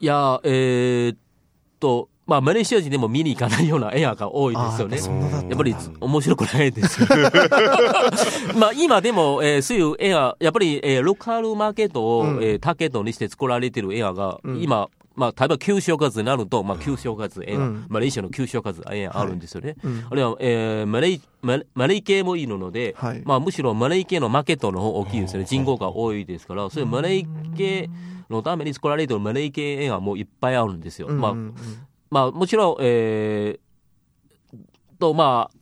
[0.02, 1.18] いや、えーっ
[1.80, 4.98] と、まあ、マレーシア人でも見に行かないような映画が多いですよね。
[4.98, 7.08] あーそんなだっやっぱり面白くないですよ。
[8.56, 12.44] まあ今でも、えーそういう映画、やっぱり、えーローカルマーケットを、うん。
[12.44, 14.62] えーターゲットにして作られてる映画が、うん。
[14.62, 17.86] 今、まあ、例えば旧正月になると、まあ、旧正月映画、うん。
[17.89, 19.76] マレーシアの旧正月映画あるんですよね。
[19.84, 20.04] うん。
[20.10, 23.22] あるいは、えーマレーマレマレー系もいるので、はい。
[23.26, 25.46] まあ、むしろマレー系のマーケットの方大きいですよね。
[25.46, 27.26] 人口が多いですから、そういうマレー
[27.58, 27.89] 系
[28.30, 31.08] のために作られてるマレー系映画もいっぱいあるんですよ。
[31.10, 31.34] まあ
[32.10, 34.58] まあ、もちろん、えー、
[35.00, 35.60] と、まあ、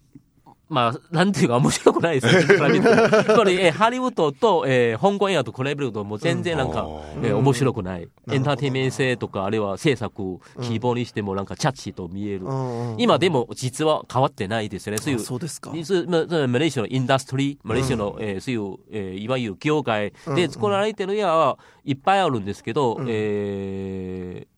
[0.69, 2.67] まあ、なんていうか面白くないですよね。
[2.67, 8.10] 比べてもやっぱり、えーハリウッドと、えー香港映画と比べるともう全然なんか、うんえー面白くない。
[8.29, 12.45] エンターテインメント性とか、あるいは制作、希望にしてもなんかチャッチーと見える。
[12.45, 14.97] うんうん今でも実は変わってないですよね。
[14.97, 15.69] そういうあそうですか。
[15.69, 24.57] マレーシアのインダストリー、マレーシアの、えーそういう、えーいわゆる業界で作られてる映画はいっぱいあるんですけど、うんえー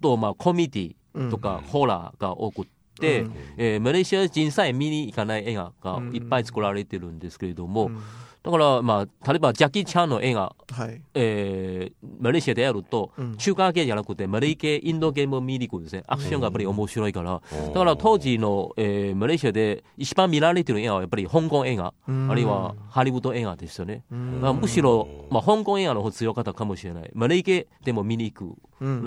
[0.00, 2.64] と、まあ、コメディとか、ホラーが多くっ
[2.98, 3.34] て、うん。
[3.56, 8.02] えーマレーシア人さえ見に行かない映画がいっぱい作られてるんですけれども、うん
[8.42, 11.00] だから、まあ、例えばジャッキー・チャンの映画、はい。
[11.14, 16.04] えーマレーシアでやると、うん中華系じゃなくて、マレー系、インド系も見に行くんですね。
[16.06, 17.40] アクションがやっぱり面白いから。
[17.68, 24.04] だから当時の、えーマレーシアで一番見られてる映画はやっぱり香港映画、うんあるいはハリウッド映画ですよね。
[24.10, 27.10] むしろ、まあ、香港映画の方強かったかもしれない。
[27.14, 28.54] マレー系でも見に行く、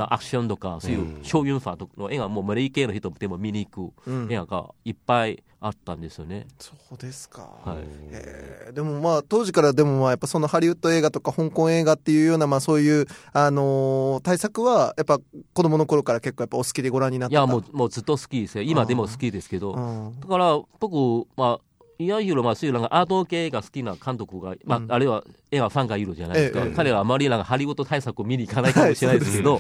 [0.10, 6.46] アクションとか、そういう超ユンファの映画もマレー系の人でも見に行くうん映画がいっぱいあったんですよね。
[6.60, 7.50] そうですか。
[7.64, 7.78] はい。
[8.12, 15.20] えーでもまあ当時からでもまあやっぱそのハリウッド映画とか香港婚映画っていうような、まあそういう、あのー対策は、やっぱ
[15.54, 17.40] 子供の頃から結構やっぱお好きでご覧になってた？
[17.40, 18.64] いや、もう、もうずっと好きですよ。
[18.64, 19.74] 今でも好きですけど。
[19.74, 21.60] うんだから、僕、まあ、
[22.00, 29.60] いわゆるまあそういうなんかアート系が好きな監督が、まあ、あるいは映画ファンがいるじゃないですか、彼はあまりなんかハリウッド対策を見に行かないかもしれないですけど、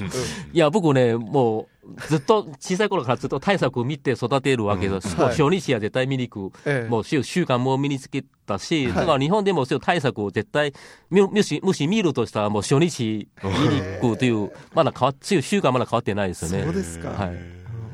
[0.51, 5.29] いや、僕ね、もうずっと小さい頃からずっと対策を見て育てるわけです、はい。
[5.29, 6.89] 初日は絶対見に行く、ええ。
[6.89, 8.93] もう習慣も身につけたし、はい。
[8.95, 10.73] だから日本でもそういう対策を絶対、
[11.09, 16.63] むもしもし見るとしたら、もう初日見に行くという、まだ変わっ習慣まだ変わってないですよね。
[16.63, 17.09] そうですか。
[17.09, 17.37] はい、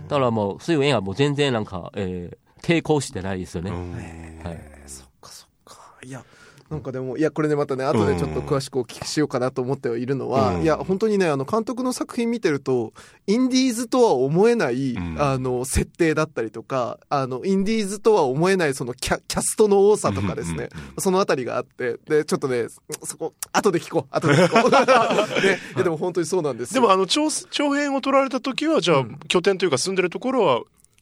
[0.08, 3.72] だからもう、そういう映画も全然なんか、えー、抵抗してないですよね。
[4.43, 5.98] はいそっかそっか。
[6.04, 6.24] いや、
[6.69, 12.93] なんかでも、いや、これね、またね、後でちょっと詳しくお聞きしようかなと思ってはいるのは、うんいや、本当にね、あの、監督の作品見てると、
[13.26, 20.69] インディーズとは思えない、んあの、設定だったりとか、あの、インディーズとは思えない、そのキャ、キャストの多さとかですね、
[21.00, 22.67] そのあたりがあって、で、ちょっとね、
[23.04, 24.69] そこ、後で聞こう、後で聞こう。
[25.41, 26.82] ね、いやでも本当にそうなんですよ。
[26.82, 30.62] でもあの長長編を取られた時はじゃあ、拠点というか住んでるところは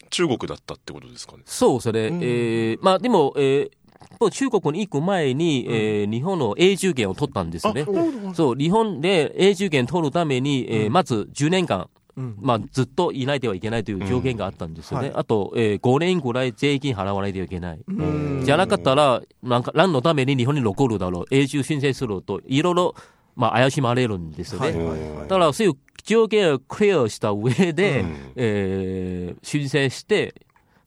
[0.09, 1.43] 中国だったってことですかね。
[1.45, 2.07] そうですね。
[2.07, 3.71] うんえーまあでも、えー
[4.19, 7.85] もう中国に行く前に、えー日本の永住権を取ったんですよね。
[8.33, 15.09] そう、日本で永住権取るために、えーまず10年間、うんまあ、ずっといないではいけないという条件があったんですよね。
[15.09, 17.79] うんあと、えー5年ぐらい税金払わないといけない。
[17.87, 22.95] うんじゃなかったら、なんか、何のために日本に残るだろう、永住申請すると、いろいろ、
[23.35, 24.67] まあ、怪しまれるんですよね。
[24.67, 25.73] はいはいはいだから、そういう
[26.07, 30.33] 条件をクリアした上で、うんえー申請して、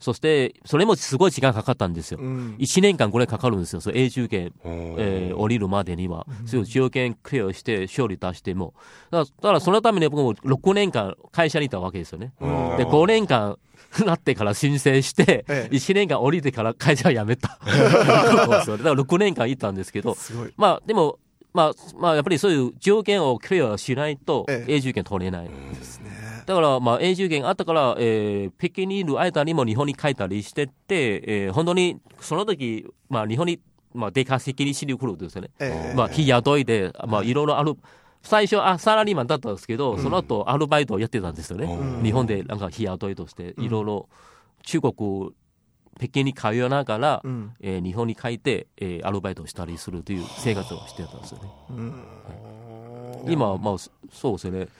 [0.00, 2.18] そして、それもすごい時間かかったんですよ。
[2.20, 6.26] うん1年間ぐらいかかるんですよ、その永住権、えー降りるまでには。
[6.46, 8.72] そういう条件クリアして、勝利出しても。
[9.10, 12.32] だから、だからそのために僕も6年間会社にいたわけですよね。
[12.40, 13.58] うんで、5年間
[14.06, 17.58] なってから申請して、ええ1年間降りてから会社を辞めた。
[17.58, 20.16] だから6年間いたんですけど。
[20.56, 21.18] まあでも、
[21.52, 25.48] まあ、まあやっぱりそういう条件をクリアしないとええ永住権取れない。
[25.48, 26.10] ですね。
[26.46, 33.60] だから、まあ、永住権あったから、えー、北京にいる間にも日本に帰ったりしてて、えー、本当に、その時、まあ、日本に、
[33.94, 35.50] まあ、出稼ぎにしに来るんですよね。
[35.60, 37.76] ええまあ、日雇いで、まあ、いろいろある。
[38.22, 41.66] 最初、あ、サラリーマンだったんですけど、その後、アルバイトをやってたんですよね。
[41.66, 44.08] うん日本で、なんか、日雇いとして、いろいろ、
[44.62, 45.30] 中国、
[46.00, 51.50] 北京に通いながら、うんえー日本に帰って、えー、アルバイトをしたりするという生活をしてたんですよね。
[53.26, 54.60] 今は、まあ、そそうですよね。
[54.60, 54.70] だか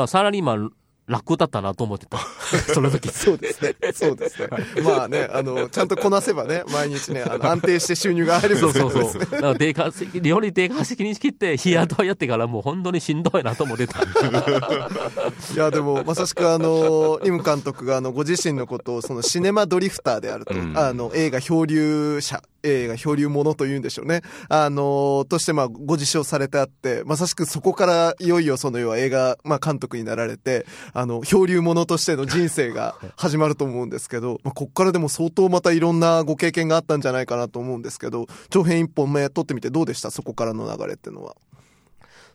[0.00, 0.72] ら、サラリーマン、
[1.08, 2.18] 楽だったなと思ってた。
[2.72, 3.08] その時。
[3.10, 3.74] そうですね。
[3.94, 4.48] そうですね。
[4.82, 8.90] まあね、あの、ちゃんとこなせばね、毎日ね、あの安定して収入が入るそうそうう。
[8.92, 9.20] そう。
[9.20, 14.00] だから、デカ席、日本にデカ席に来て、日雇いやってからもう本当にしんどいなと思ってた。
[15.54, 24.22] いや、でも、まさしくあの、イム監督が、あの、ご自身のことを、その、シネマドリフターであると、うんあの、映画漂流者、映画漂流者というんでしょうね。
[24.48, 40.10] あの、として、まあ、ご自称されてあって、まさしくそこから、いよいよその、要は映画、まあ、監督になられて、あの、漂流者としての人生が 始まると思うんですけど、まあ、こっからでも相当またいろんなご経験があったんじゃないかなと思うんですけど、長編一本目撮ってみてどうでした？
[40.10, 41.36] そこからの流れっていうのは。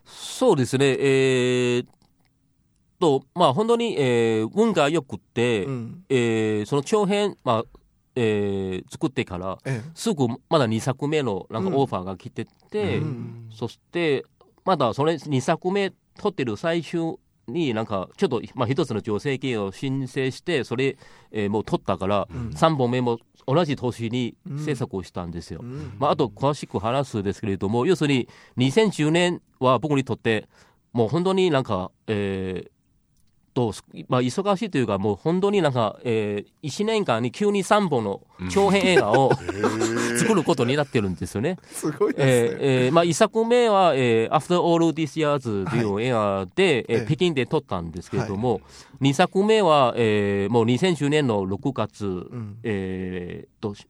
[0.06, 0.96] そうですね。
[0.98, 1.88] えーっ
[3.00, 6.04] と、まあ本当に、えー運が良くて、うん。
[6.08, 7.78] えーその長編、まあ、
[8.16, 11.74] えー作ってから、えすぐまだ2作目のなんかうん。
[11.76, 13.46] オファーが来てて、うん。
[13.50, 14.24] そして、
[14.64, 17.16] まだそれ2作目撮ってる最終
[17.48, 20.96] になんかちょっと、まあ、一つの助成金を申請して、それ、
[21.32, 25.60] えーもう取ったから、3本目も同じ年に制作をしたんですよ。
[25.62, 25.94] うん。
[25.98, 30.48] まあ、あと詳しく話すですけれども、要するに2010年は僕にとって、
[30.92, 32.73] もう本当になんか、えー
[33.54, 33.72] と
[34.08, 39.30] まあ、忙しいというか、もう本当になんか、えー、1年間に急に3本の長編映画を
[40.18, 41.56] 作ることになってるんですよね。
[41.70, 42.58] すごいですね。
[42.60, 47.06] えーえーまあ、1作目は、えー、After All These Years という映画で、えーええ。
[47.06, 48.60] 北京で撮ったんですけれども、
[49.00, 52.58] 2作目は、えーもう2010年の6月、ん。
[52.64, 53.86] えーと、し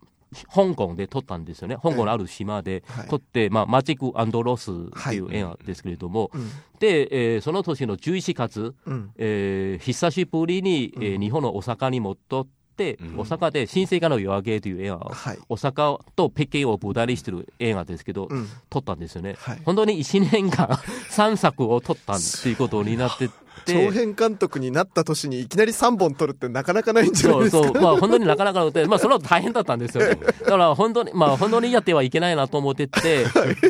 [0.53, 1.77] 香港で撮ったんですよね。
[1.77, 3.09] 香港のある島ではい。
[3.09, 6.49] 撮って、まあ、マジックロスという映画ですけれども、うん。
[6.79, 9.11] で、えーその年の11月、うん。
[9.17, 15.39] えー久しぶりに、えー日本の大阪に戻って、大阪で新世界の夜明けという映画を、はい。
[15.49, 18.49] 大阪と北京を舞台にしてる映画ですけど、うん。
[18.71, 19.63] 撮ったんですよね、はい。
[19.65, 20.67] 本当に1年間
[21.11, 23.29] 3作を撮ったっていうことになって
[23.67, 23.91] 長て。
[23.93, 27.63] 編監督になった年にいきなり3本撮るってなかなかないんじゃないですか？
[27.63, 30.05] そうそう、まあ本当になかなかなくて、まあそれは大変だったんですよ。
[30.07, 30.17] ね。
[30.45, 33.25] だから本当に、まあ本当にやってはいけないなと思ってて、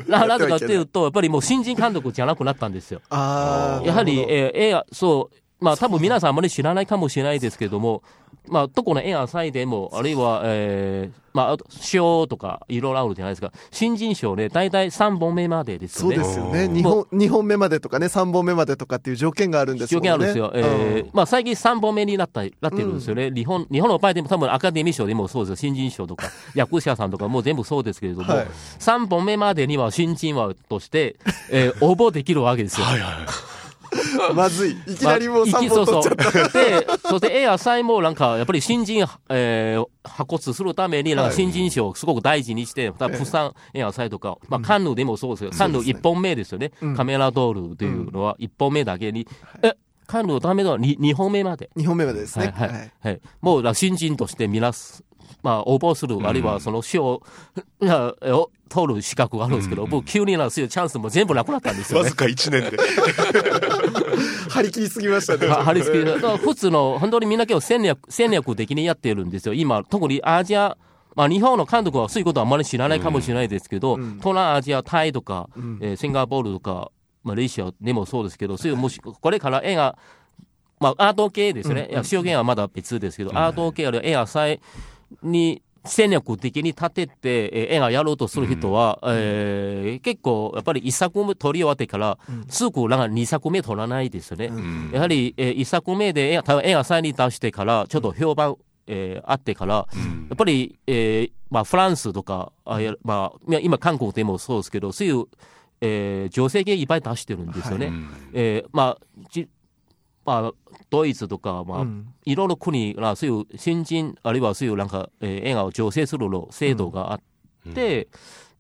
[0.09, 3.03] ななぜかっていうと、やっぱりもう新人監督じゃなくなったんですよ。
[3.11, 8.03] やはり、えー映画、そう、まあ多分皆さんあまり知らないかもしれないですけども、
[8.49, 13.53] まあ、どこの映画祭でも、あるいは、えー、まあ、賞とかいろいろあるじゃないですか。
[13.71, 16.25] 新人賞で大体3本目までですそうよね。
[16.25, 16.65] ですよね。
[16.67, 20.05] 2本、二本目までとかね、3本目までとかっていう条件があるんです条よね。
[20.09, 20.53] 件あるんですよ。
[20.55, 23.31] えーうんまあ最近3本目になった、なってるんですよね。
[23.31, 25.57] 日本、日本の場合でも多分アカデミー賞でもそうですよ。
[25.57, 28.47] 新人賞とか、役者さんとかもう全部そうですけれども、はい
[28.79, 31.17] 3本目までには新人枠として、
[31.51, 32.87] えー応募できるわけですよ。
[32.87, 33.13] はいはい。
[34.35, 34.77] まずい。
[34.87, 36.25] いきなりもう3本取っちゃった。
[36.25, 45.51] そうそうで、そしてエア祭もなんか、やっぱり新人、えー、発掘するために、なんか新人賞をすごく大事にして、多分、プサンエア祭とか、まあ、カンヌでもそうですよ。
[45.51, 46.73] カンヌ1本目ですよね。
[46.97, 49.27] カメラドールというのは1本目だけに、
[49.63, 49.75] え、
[50.07, 51.71] カンヌのための 2, 2本目まで。
[51.77, 52.53] 2本目までですね。
[52.55, 53.21] はいはいはい。
[53.41, 55.05] もう、新人としてみなす、
[55.45, 57.23] まあ、応募する、あるいはその賞を、
[57.83, 62.17] いやを取る資格があるんですけど、もう急になするチャンスも全部なくなったんですよねわず。
[62.17, 62.79] か1年で。
[64.49, 65.47] 張り切りすぎましたね。
[65.47, 69.53] は張り付けだから普通の、本当にみんな結構戦略、戦略的にやってるんですよ。
[69.53, 70.79] 今、特にアジア、
[71.15, 75.51] まあ日本の監督はそういうことはあまり知らないかもしれないですけど、東南アジア、タイとか、
[75.83, 76.91] えーシンガポールとか、
[77.23, 79.99] マレーシアでもそうですけど、そういうもし、これから映画、
[80.81, 81.89] まあアート系ですね。
[81.91, 84.61] いや、証言はまだ別ですけど、アート系あるいは映画祭
[85.23, 94.51] に戦略的に立てて、えー映画やろうとする人は、えー結構、やっぱり一作目撮り終わってから、すぐなんか二作目撮らないですよね。
[94.93, 98.57] やはり、えー一作目で映画、映画祭に出してから、ちょっと評判、
[98.87, 99.87] えーあってから、や
[100.33, 105.25] っぱり、えーまあ、フランスとか、あやまあ、今、韓国でもそうですけど、そういう、
[105.83, 107.93] えー女性系いっぱい出してるんですよね。
[108.33, 109.49] えーまあ、じ
[110.25, 110.53] まあ、
[110.91, 117.21] ドイツとか、まあ、うんいろいろ国が、そういう新人、あるいはそういうなんか、えー映画を調整するの制度があっ
[117.75, 118.09] て、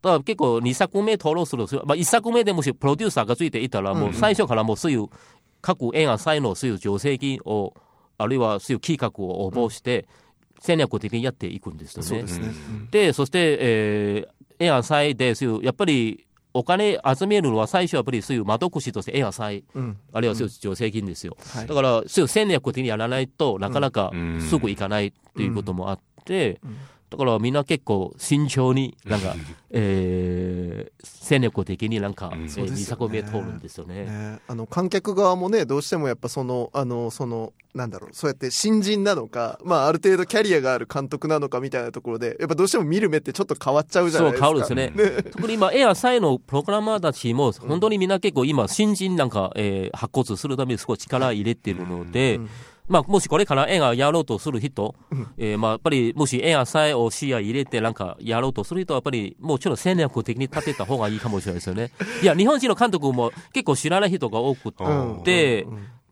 [0.02, 5.06] だから結構2作目登録する、まあ、1作目でもしプロデューサーがついていたら、もう最初からもうそういう
[5.62, 7.74] 各映画祭のそういう助成金を、
[8.18, 10.06] あるいはそういう企画を応募して、
[10.60, 12.22] 戦略的にやっていくんですよね。
[12.22, 12.52] ですね。
[12.90, 19.96] で、そして、えー、映画祭で、そういう、やっぱり、お金集めるのは最初はやっぱりそういう窓口として映画祭、うん。
[20.12, 21.36] あるいはそういう助成金ですよ。
[21.52, 21.66] はい。
[21.66, 24.40] だから、そういう戦略的にやらないとなかなかうん。
[24.40, 26.60] すぐ行かないっていうこともあって、
[27.16, 29.34] だからみんな結構慎重になんか、
[29.70, 32.82] えー、戦略的になんか、えそうですよね。
[32.82, 34.04] 2作目通るんですよね。
[34.04, 44.74] ね、あの観客側もねどうしてもやっぱそのあのそのなんだろうそうやって新人なのか、まあ、ある程度キャリアがある監督なのかみたいなところでやっぱどうしても見る目ってちょっと変わっちゃうじゃなそ、いうですか。
[44.74, 45.22] 変わるんですよね。
[45.32, 52.40] 特に今、エアサイのプログラマーたちも、本当にみんな結構今、新人なんか、えー発掘するためにすごい力入れてるので、
[52.86, 54.94] まあ、もしこれから映画やろうとする人、
[55.38, 61.90] えーまあ、やっぱり、もし映画さえを視野入れてなんかやろうとする人は、やっぱり、もうちょっと戦略的に立てた方がいいかもしれないですよね。
[62.22, 65.66] いや、日本人の監督も結構知らない人が多くうんて、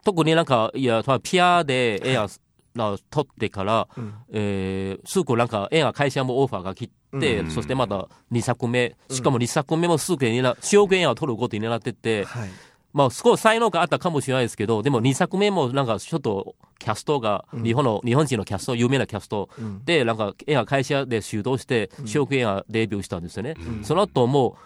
[0.05, 2.29] 特になんか、いや、ピアで映画、
[2.75, 3.87] な撮ってから、
[4.33, 6.89] えーすぐなんか映画会社もオファーが来
[7.21, 12.51] て、そしてまた2作目、しかも2作目もすぐにな、主演映画を撮ることになってて、はい
[12.93, 19.49] まあ、すごい才能があったかもしれないですけど、でも2作目もなんかちょっとキャストが、日本の、日本人のキャスト、有名なキャスト
[19.85, 23.55] で、なんか映画会社で主導して、主演映画デビューしたんですよね。
[23.83, 24.57] その後も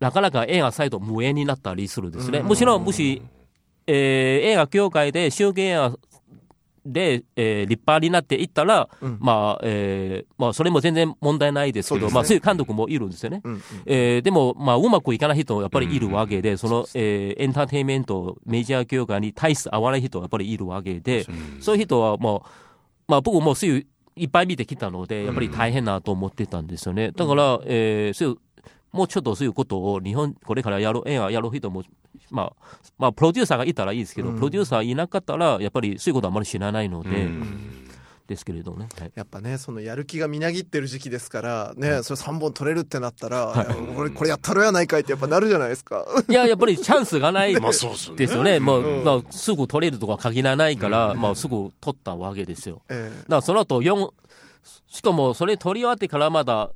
[0.00, 2.40] う、なかなか映画サイト無縁になったりするんですね。
[2.40, 3.22] もちろん、もし、
[3.86, 3.94] えー
[4.52, 5.94] 映画業界で主演映画
[6.86, 8.88] で、えー立派になっていったら、
[9.20, 12.12] まあ、えーまあ、それも全然問題ないですけど、ね。
[12.14, 13.40] まあ、そういう監督もいるんですよね。
[13.44, 21.26] うんえーでも、まあ、うまくいかない人はやっぱりいるわけで、その、えーエンターテインメント、メジャー業界に対して合わない人はやっぱりいるわけで、
[21.60, 27.10] そういう人はもう、まあ、僕もそういう、いっぱい見てきたので、やっぱり大変なと思ってたんですよね。
[27.10, 28.36] だから、えーそういう、
[28.94, 31.82] もうちょっとそういうことを日本、これからやる、映画やる人も、
[32.30, 32.52] まあ、
[32.96, 37.28] まあ、プロデューサーがいたらいいですけど、プロデューサーいなかったら、やっぱりそういうことはあまり知らないので、
[38.26, 38.88] ですけれどね。
[38.98, 39.12] はい。
[39.14, 43.58] やっぱねそのやる気がみなぎってる時期ですからねそれ3本取れるってなったら、い。
[43.58, 46.06] やこれこれやったろやないかいってやっぱなるじゃないですか。
[46.28, 48.18] いや、やっぱりチャンスがない まあそうっすよね。
[48.18, 48.60] ですよね。
[48.60, 52.80] もう、まあ、すぐ取れるとか限らないから、まあ、すぐ取ったわけですよ。
[52.88, 54.08] えだからその後4、
[54.88, 56.70] しかもそれ取り終わってからまだ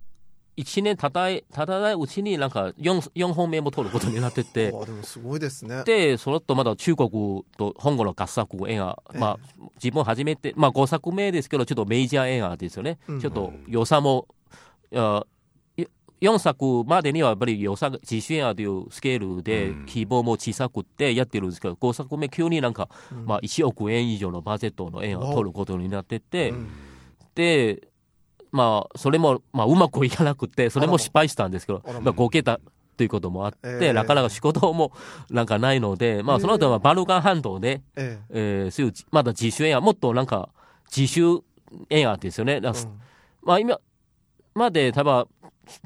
[0.59, 5.85] 1年たたい、たたないうちになんか 4, 4本目も取ることになってえて、 あでもすごいですね。
[5.85, 9.39] で、その後まだ中国と香港の合作映画、まあ、
[9.77, 12.99] 自分初めて、まあ5作目ですけど、ちょっとメジャー映画ですよね。
[13.21, 14.27] ちょっと予算も、
[14.91, 15.25] いや
[16.21, 22.89] 4作までにはやっぱり予算、自主映画というスケールで希望も小さくってやってるんですけど、5作目急になんか、
[23.25, 26.53] まあ1億円以上のバジェットの映画を撮ることになってて、
[27.37, 27.89] で、
[28.51, 32.61] まあ、それも、まあ、うまくいかなくて、それも失敗したんですけど、ままあ、5桁、
[32.99, 33.93] ということもあって、ええ。
[33.93, 34.93] なかなか仕事も
[35.31, 38.65] なんかないので、まあ、その後はバルカン半島で、ええ。
[38.69, 40.51] ーそういうまだ自主映画、もっとなんか
[40.95, 41.43] 自主
[41.89, 42.61] 映画ですよね。
[43.43, 43.79] まあ、今
[44.55, 45.27] まで多分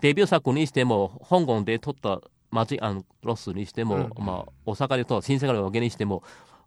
[0.01, 4.25] デビュー作にしても、香港で撮ったマジアンロスにしても、うん。
[4.25, 6.23] まあ、大阪で撮った新世界のわけにしても、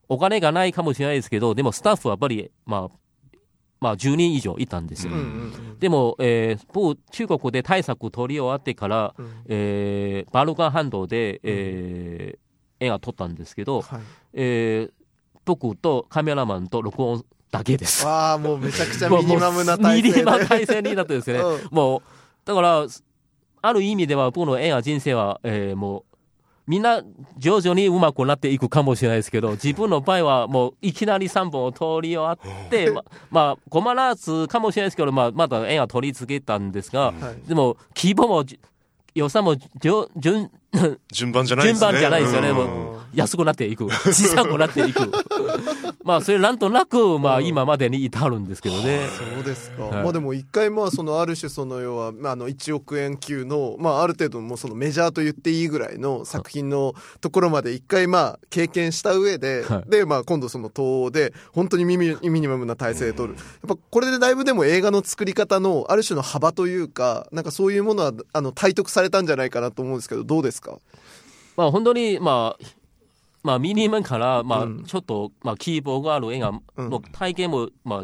[0.08, 2.98] お金がないかもしれないですけど、でもスタッフはやっぱり、まあ、
[3.80, 5.14] まあ、10人以上いたんですよ。
[5.14, 9.30] うんうんでも、えー、僕、中国で対策取り終わってから、うん。
[9.48, 12.46] えーバルカン半島で、えー
[12.82, 14.02] 映画撮ったんですけど、はい。
[14.34, 14.92] えー
[15.46, 18.06] 僕とカメラマンと録音だけです。
[18.06, 20.12] わあもうめちゃくちゃミニマムな体制で。
[20.12, 21.68] ミニマム体制になってですね、 うん。
[21.72, 22.02] もう、
[22.46, 22.86] だから、
[23.62, 26.15] ある意味では僕の映画人生は、えーもう、
[26.68, 27.04] みんな
[27.38, 37.48] 徐々にうまくなっていくかもしれないですけど、 自分の場合はもういきなり3本を通り終わって、 ままあ、困らずかもしれないですけど、まあ、まだ映画撮り続けたんですが、はい。
[37.48, 38.60] でも、規模もじ、
[39.14, 40.52] 予算もじょ順、
[41.12, 41.92] 順番じゃないですね。
[41.92, 42.56] 順番じゃないですよね、うん。
[42.56, 45.00] もう安くなっていく、 小さくなっていく。
[46.04, 49.08] まあ、それなんとなく、まあ、今までに至るんですけどね。
[49.18, 50.04] そうですか、はい。
[50.04, 59.90] まあでも一回まあそのある種その要はまああの1億円級のまあある程度もうそのメジャーと言っていいぐらいの作品のところまで一回まあ経験した上で、はい。
[59.90, 63.42] でまあ今度その東欧で本当にミミミニマムな体制で取る、や
[63.74, 70.65] っぱこれでだいぶでも映画の作り方のある種の幅というかなんかそういうものはあの体得されたんじゃないかなと思うんですけどどうですか？
[71.58, 72.66] まあ、本当に、まあ、
[73.44, 78.04] まあ、ミニマムから、まあうん、ちょっと、まあ、希望がある映画の体験も、まあ、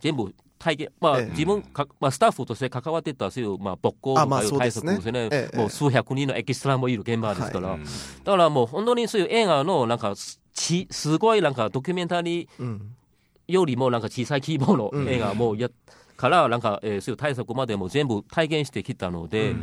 [0.00, 1.30] 全部、体験、まあ、ええ。
[1.30, 4.92] 自分か、まあ、スタッフとして関わってた、そういう、まあ、勃興とかいう対そうですね。
[4.92, 5.28] 策ですね。
[5.32, 7.72] ええもう数百人のエキストラもいる現場ですから。
[7.72, 7.84] うん
[8.24, 10.14] だからもう、本当にそういう映画の、なんか、
[10.52, 12.94] ち、すごいなんか、ドキュメンタリーうん。
[13.46, 15.70] よりも、なんか小さい規模の映画もや、
[16.16, 19.54] から、なんか、えーそういう対策までも全部体験してきたので、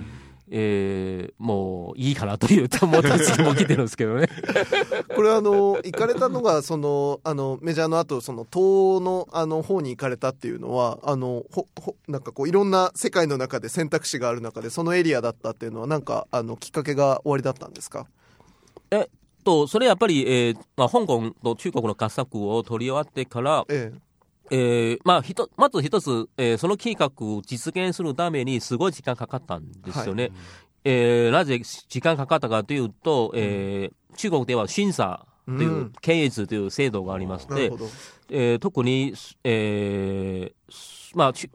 [0.49, 4.27] えーもういいかなという友達も来てるんですけどね。
[5.15, 8.55] これあの行かれたのがそのあのメジャーの後その東
[8.97, 18.07] 欧のあの方に行かれたっていうのはあのほほなんかこういろんな世界の中で選択肢がある中でそのエリアだったっていうのはなんかあのきっかけが終わりだったんですか？
[18.91, 19.07] えっ
[19.43, 30.31] と、それやっぱり、えーまあ、香港と中国の合作を取り終わってから、ええーまあ、ひとまず一つ、えーその計画を実現するためにすごい時間かかったんですよね。
[30.83, 37.71] えーなぜ時間かかったかというと、えー中国では審査という、うん検閲という制度がありまして
[38.29, 41.49] えー特に、えーまあ、ち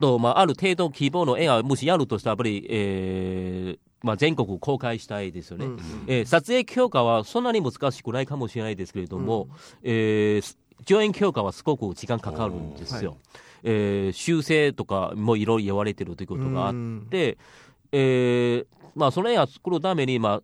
[0.00, 5.66] と、まあ、ある程度規模の映画をもしやるとしたら、やっぱり、えーまあ、全国公開したいですよね。
[5.66, 5.78] うん。
[6.06, 9.48] えー撮影許可はそんなに難しくないかもしれないですけれども、
[9.82, 13.12] えー上演許可はすごく時間かかるんですよ。
[13.12, 13.16] は
[13.62, 17.06] えー修正とかもいろいろ言われてるということがあっうん。
[17.10, 17.38] て、
[17.92, 20.42] えーまあ、その映画作るために、まあ、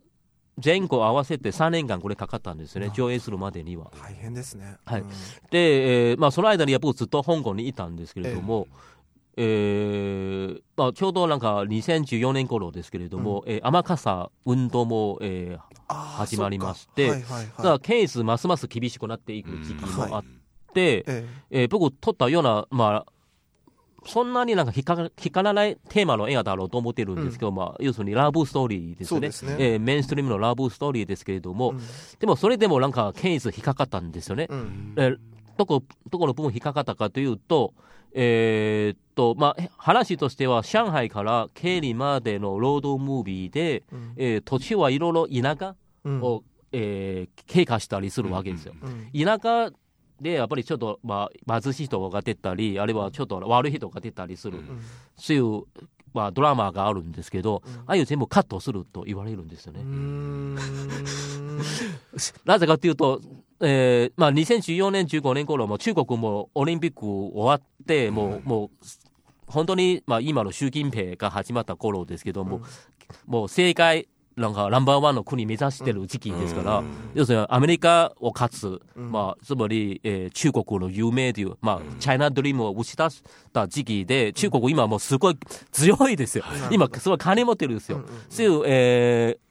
[0.62, 3.90] 前後合わせて3年間これかかったんですよね、上映するまでには。
[4.02, 4.76] 大変ですね。
[4.86, 5.00] はい。
[5.02, 5.08] うん。
[5.50, 8.90] で、えーまあ、その間にやっぱりずっと香港にいたんですけれども、えー
[10.76, 17.12] まあ、ちょうどなんか2014年頃ですけれども、えー雨傘運動も、えー始まりましそてっか。
[17.12, 20.24] はいはいだからはいケースますます厳しくなっていく時期もあっ
[20.72, 23.12] て、ええー僕撮ったような、まあ、
[24.06, 29.32] そんなになんか引っかか引っかからないテーマの映画だろうと思ってるんですけど、まあ、要するにラブストーリーですよね。
[29.32, 29.56] すね。
[29.58, 31.80] えーメインストリームのラブストーリーですけれども、うん。
[32.18, 34.46] でもそれでもなんかケース引っかかったんですよね。
[34.50, 34.94] えうん。
[34.96, 35.18] えー
[35.56, 37.74] どこ、どこの部分引っかかったかというと、
[38.12, 44.12] えーっと、まあ、話としては、上海から経理までのロードムービーで、うん。
[44.16, 46.22] えー土地はいろいろ田舎うん。
[46.22, 46.42] を、
[46.72, 48.74] えー経過したりするわけですよ。
[48.82, 49.10] うん。
[49.24, 49.70] 田舎
[50.20, 54.80] でやっぱりちょっと、まあ、貧しい人が出たり、あるいはちょっと悪い人が出たりする、うん。
[55.16, 55.62] そういう、
[56.12, 57.72] まあ、ドラマがあるんですけど、うん。
[57.80, 59.82] ああいう全部カットすると言われるんですよね。
[62.44, 63.20] なぜかというと、
[63.62, 68.70] えーまあ、2014年、15年頃も中国もオリンピック終わって、もう、もう、
[69.46, 72.62] 本当に、まあ、今の習近平が始まった頃ですけども、
[73.26, 76.86] もう世界、なんかナンバーワンの国目指してる時期ですから、うん。
[77.14, 79.10] 要するにアメリカを勝つ、うん。
[79.10, 85.38] まあ、つまり、えー中国の有名という、まあ、チャイナドリームを打ち出した時期で、中国今もうすごい
[85.72, 86.44] 強いですよ。
[86.70, 87.98] 今、すごい金持ってるんですよ。
[87.98, 88.08] うんうん。
[88.30, 89.49] そういう、えー、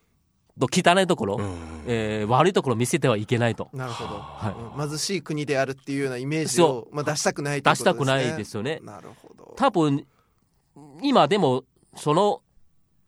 [0.68, 1.58] 汚いところ、うん
[1.88, 3.70] えー悪いところを見せてはいけないと。
[3.74, 4.82] なるほど、はい。
[4.82, 4.90] うん。
[4.90, 8.80] 貧しい国であるっていうようなイメージをそ、まあ、出したくないって出したくないですよね。
[8.84, 9.54] なるほど。
[9.58, 10.06] 多分、
[11.02, 11.64] 今でも、
[11.96, 12.42] その、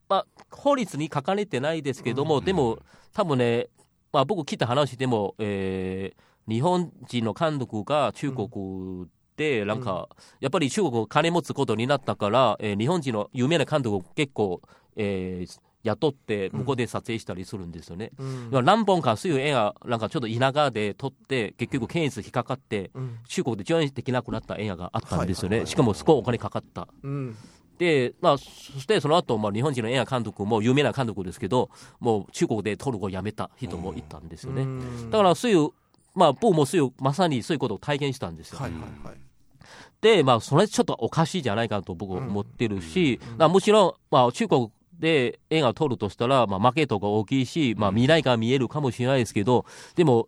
[0.09, 2.79] まあ、法律に書かれてないですけども、でも、
[3.13, 3.67] 多分ね、
[4.11, 14.61] まあ僕聞いた話でも、えー日本人の監督が中国で、なんか、やっぱり中国を金持つことになったから、えー日本人の有名な監督結構、
[14.95, 18.11] えー雇って向こうで撮影したりするんですよね。
[18.17, 18.49] うん。
[18.51, 23.17] まあ何本かそういう映画なんかちょっと田舎で撮って結局検閲引っかかってうん。
[23.27, 26.87] 中国で上映できなくなった映画があったんですよね、しかもすごいお金かかった。
[27.03, 27.35] うん。
[27.77, 31.69] で、まあ、そしてその後、まあ日本人の映画監督も有名な監督ですけど
[31.99, 34.63] もう中国で撮るをやめた人もいたんですよね。
[34.63, 35.09] うん。
[35.09, 35.69] だからそういう
[36.13, 38.59] まあ僕もそういうまさにそういうことを体験したんですよ。
[38.59, 39.17] はいはいはい。
[40.01, 44.71] で、まあ、それちょっとおかしいじゃないかと僕は思ってるし、だからむしろ、まあ、中国
[45.01, 50.27] で映画を撮るとしたら、まあ、マーケットが大きいし、まあ、未来が見えるかもしれないですけど、でも、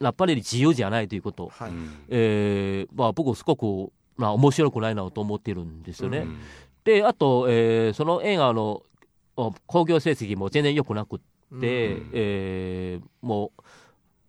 [0.00, 1.72] やっぱり自由じゃないということ、はい。
[2.08, 6.18] えーまあ、僕すごく、まあ、面白くないなと思ってるんですよね。
[6.18, 6.38] うん。
[6.84, 8.84] で、あと、えーその映画の
[9.36, 12.10] お興行成績も全然良くなくって、うん。
[12.12, 13.62] えーもう、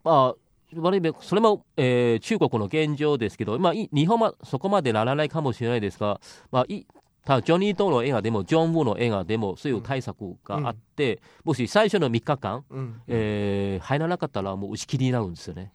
[0.03, 0.35] まあ、
[0.75, 6.19] 悪い面それも、えー中国の現状ですけど、まあ、い日本はそこまでならないかもしれないですが、
[6.51, 6.85] まあ、い
[7.25, 13.01] ただジョニー・トーの映画でも、ジョン・ウーの映画でも、そういう対策があって、もし最初の3日間、うん。
[13.07, 15.71] えー入らなかったら、もう打ち切りになるんですよね。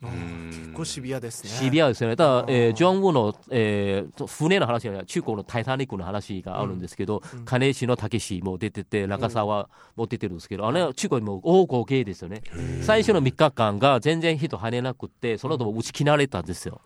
[0.51, 1.51] 結構シビアですね。
[1.51, 2.17] シビアですよね。
[2.17, 7.45] ただ、えージョン・ウーの、えー船の話じゃない、中国のタイタニックの話があるんですけど、うん。
[7.47, 12.43] 金石の武士も出てて、中沢も出てるんですけど、あれは中国にも大合計ですよね。
[12.83, 16.81] 最初の3日間が全然人入れなくって、その後も打ち切られたんですよ。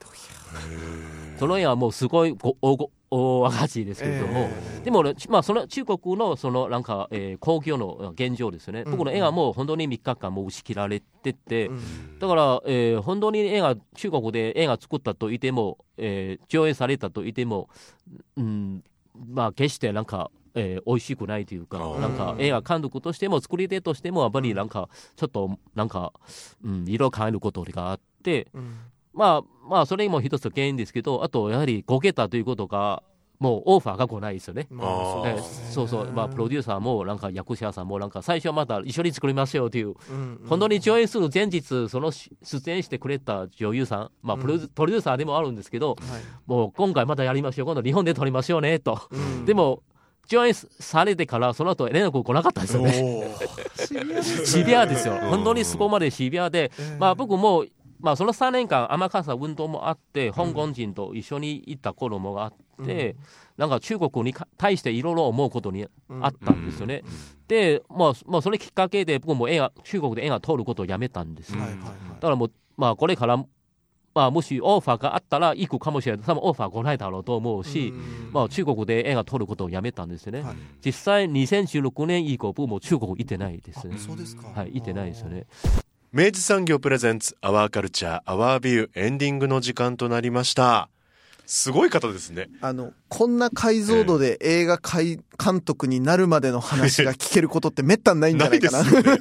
[1.38, 4.48] その絵はもうすごいご大ご大赤字ですけれども、
[4.84, 8.92] でもね、まあ、その中国のそのなんか、えー興行の現状ですよね、うん。
[8.92, 12.18] 僕の映画も本当に3日間もう打ち切られてて、うん。
[12.18, 17.68] だから、えー本当に映画、中国で映画作ったと言っても、えー上映されたと言っても、
[18.38, 18.82] うん、
[19.14, 26.14] まあ、決してなんか、えー美味しくないというか、なんか映画監督としても、作り手としても、やっぱりなんか、ちょっと、なんか、
[26.64, 28.76] うん、色を変えることがあって、うん
[29.14, 33.02] まあ、まあ、それも一つ原因ですけど、あと、やはり、こけたということが、
[33.38, 34.68] もうオファーが来ないですよね。
[34.70, 35.42] まあーえー
[35.72, 45.98] そうそう、まあ、プロデューサーも、なんか役者さんも、なんか最初はまた一緒に作りましょうという、うん本当に上映する前日、そのし出演してくれた女優さん、まあプロデュプロデューサーでもあるんですけど、はい。
[46.46, 49.44] もう今回またやりましょう、今度日本で撮りましょうねと、うん。
[49.44, 49.82] でも、
[50.28, 53.34] 上映されてから、その後連絡来なかったんですよね。
[54.44, 57.64] シビアですよ、うん本当にそこまでシビアで、えーまあ、僕も、
[58.02, 63.16] まあ、その3年間、天笠運動もあって、香港人と一緒に行った頃もあって、
[63.56, 65.86] なんか中国にか対していろいろ思うことに
[66.20, 67.04] あったんですよね。
[67.46, 69.46] で、まあ、まあ、それきっかけで、僕も
[69.84, 71.60] 中国で映画撮ることをやめたんですよ。
[71.60, 73.36] はいはいはいだからもう、まあ、これから、
[74.14, 76.26] まあ、もしオファーがあったら行くかもしれない。
[76.26, 80.42] 多分オファー来ないだろうと思うし、うんまあ、中国で映画撮ることをやめたんですよね。
[80.42, 83.98] はい実際、2016年以降、僕も中国行ってないですねあ。
[83.98, 85.46] そうですかはい、行ってないですよね。
[86.14, 90.90] 明治産業プレゼンツアワーカルチャーアワービューエンディングの時間となりました。
[91.46, 92.48] すごい方ですね。
[92.60, 98.82] あの、こんな解像度で映画監監督になるまでの話が聞けることってめったにないんじゃないかな。
[98.82, 99.16] ないですね。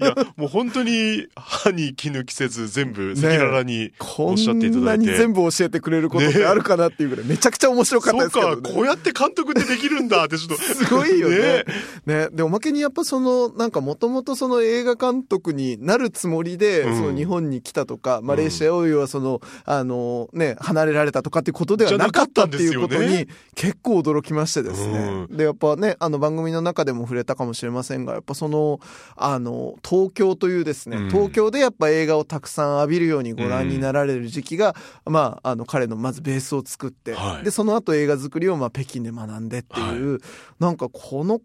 [0.00, 5.06] いやもう本当に歯に気抜きせず全部赤裸々にこおっしゃっていたんなだいて。
[5.06, 8.74] に全部教えてくれることってあるかなっていうぐらい、めちゃくちゃ面白かったそうかですけど、ね。
[8.74, 10.62] こうやって監督ってできるんだってちょっと。
[10.62, 11.64] すごいよね。
[12.06, 12.14] ね。
[12.24, 12.28] ね。
[12.32, 16.96] で、おまけにやっぱその、なんかもともとその映画監督になるつもりで、うん。
[16.96, 25.26] その日本に来たとか、マレーシアを要はその、あの、ね、離れられたとかっていうことではなかったっていうことに結構驚きましてですね。
[25.30, 28.80] うで、やっぱね、あの番組の中でも触れたかもしれませんが、やっぱその、
[29.16, 31.08] あの、東京というですね、うん。
[31.10, 34.74] 東京でやっぱ映画をたくさん浴びるようにご覧になられる時期が、
[35.04, 37.44] まあ、あの、彼のまずベースを作って、はい。
[37.44, 40.18] で、その後映画作りをまあ北京で学んでっていう、
[40.58, 41.40] なんかこの、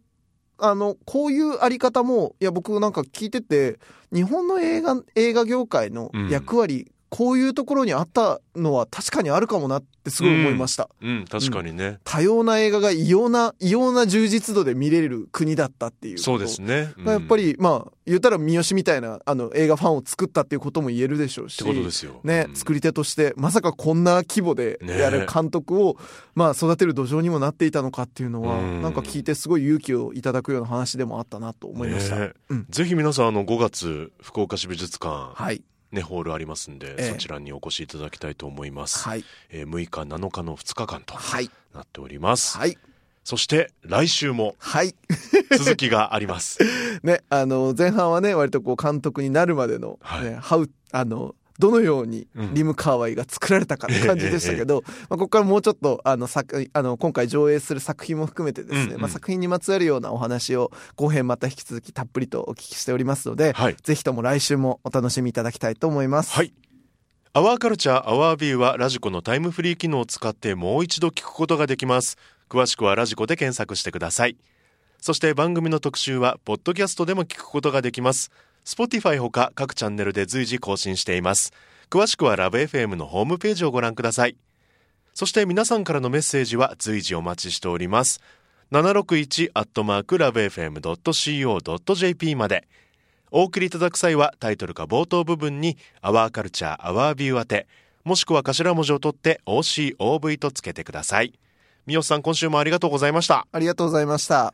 [0.59, 3.79] あの、こういうあり方も、いや、僕なんか聞いてて、
[4.11, 10.89] 日本の映画、映画業界の役割、こういうところにあったのは確かにあるかもなってすごい思いました。
[11.01, 16.17] うん確かにね、多様な映画が異様な、異様な充実度で見れる国だったっていう。
[16.17, 21.55] そうですね、うんがやっぱり、まあ、言ったら三好みたいな、あの、映画ファンを作ったっていうことも言えるでしょうし。
[21.55, 25.97] ってことですよね、うん作り手として、まさかこんな規模でやる監督を、
[26.35, 32.17] まあ、育てる土壌にもなっていたのかっていうのは、うんなんか聞いてすごい勇気をいただくような話でもあったなと思いました。
[32.19, 35.61] ねうんぜひ皆さんあの5月福岡市美術館、はい。
[35.91, 39.23] ね、ホールありますんで、ええそちらにお越しいただきたいと思います、はい。
[39.49, 41.49] えー6日7日の2日間とはい。
[41.73, 42.77] なっております、はい。
[43.23, 44.95] そして来週もはい。
[45.57, 46.59] 続きがあります
[47.03, 52.53] ね、あの、前半はね、割とこう監督になるまでの、ね、はいハウ、あの、どのようにうん。
[52.53, 58.93] リム・カーワイが作られたかって感じでしたけど、まあ、ここからもうちょっと、あの、作、あの、今回上映する作品も含めてですね、うん。
[58.93, 63.75] うんまあ、作品にまつわるようなお話を後編また引き続きたっぷりとお聞きしておりますので、はい。
[63.81, 66.33] ぜひとも来週もお楽しみいただきたいと思います。
[66.33, 66.53] はい。
[67.33, 72.17] アワーカルチャーアワービューはラジコのタイムフリー機能を使ってもう一度聞くことができます。
[72.49, 74.37] 詳しくはラジコで検索してください。
[74.99, 78.31] そして番組の特集はポッドキャストでも聞くことができます
[78.67, 81.53] Spotify ほか各チャンネルで随時更新しています。
[81.89, 84.35] 詳しくはラブ f m のホームページをご覧ください。
[85.13, 88.19] そして皆さんからのメッセージは随時お待ちしております。
[88.73, 92.67] 761アットマークラブ FM.co.jp まで。
[93.31, 97.67] お送りいただく際はタイトルか冒頭部分に「アワーカルチャーアワービュー」宛て
[98.03, 101.31] もしくは頭文字を取って OCOV とつけてください。
[101.85, 103.47] 三好さん今週もありがとうございました。
[103.49, 104.53] ありがとうございました。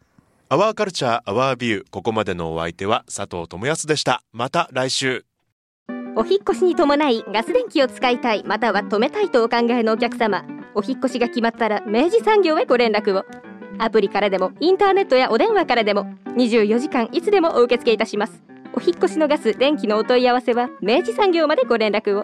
[0.49, 4.21] アワーカルチャーアワービューここまでのお相手は佐藤智康でした。
[4.31, 5.25] また来週。
[6.15, 10.45] お引越しに伴いガス電気を使いたいまたは止めたいとお考えのお客様。
[10.75, 13.25] お引越しが決まったら明治産業へご連絡を。
[13.79, 16.05] アプリからでもインターネットやお電話からでも
[16.37, 18.43] 24時間いつでもお受け付けいたします。
[18.75, 22.23] お引越しのガス電気のお問い合わせは明治産業までご連絡を。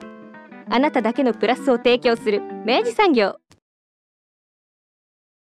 [0.70, 3.38] あなただけのプラスを提供する明治産業。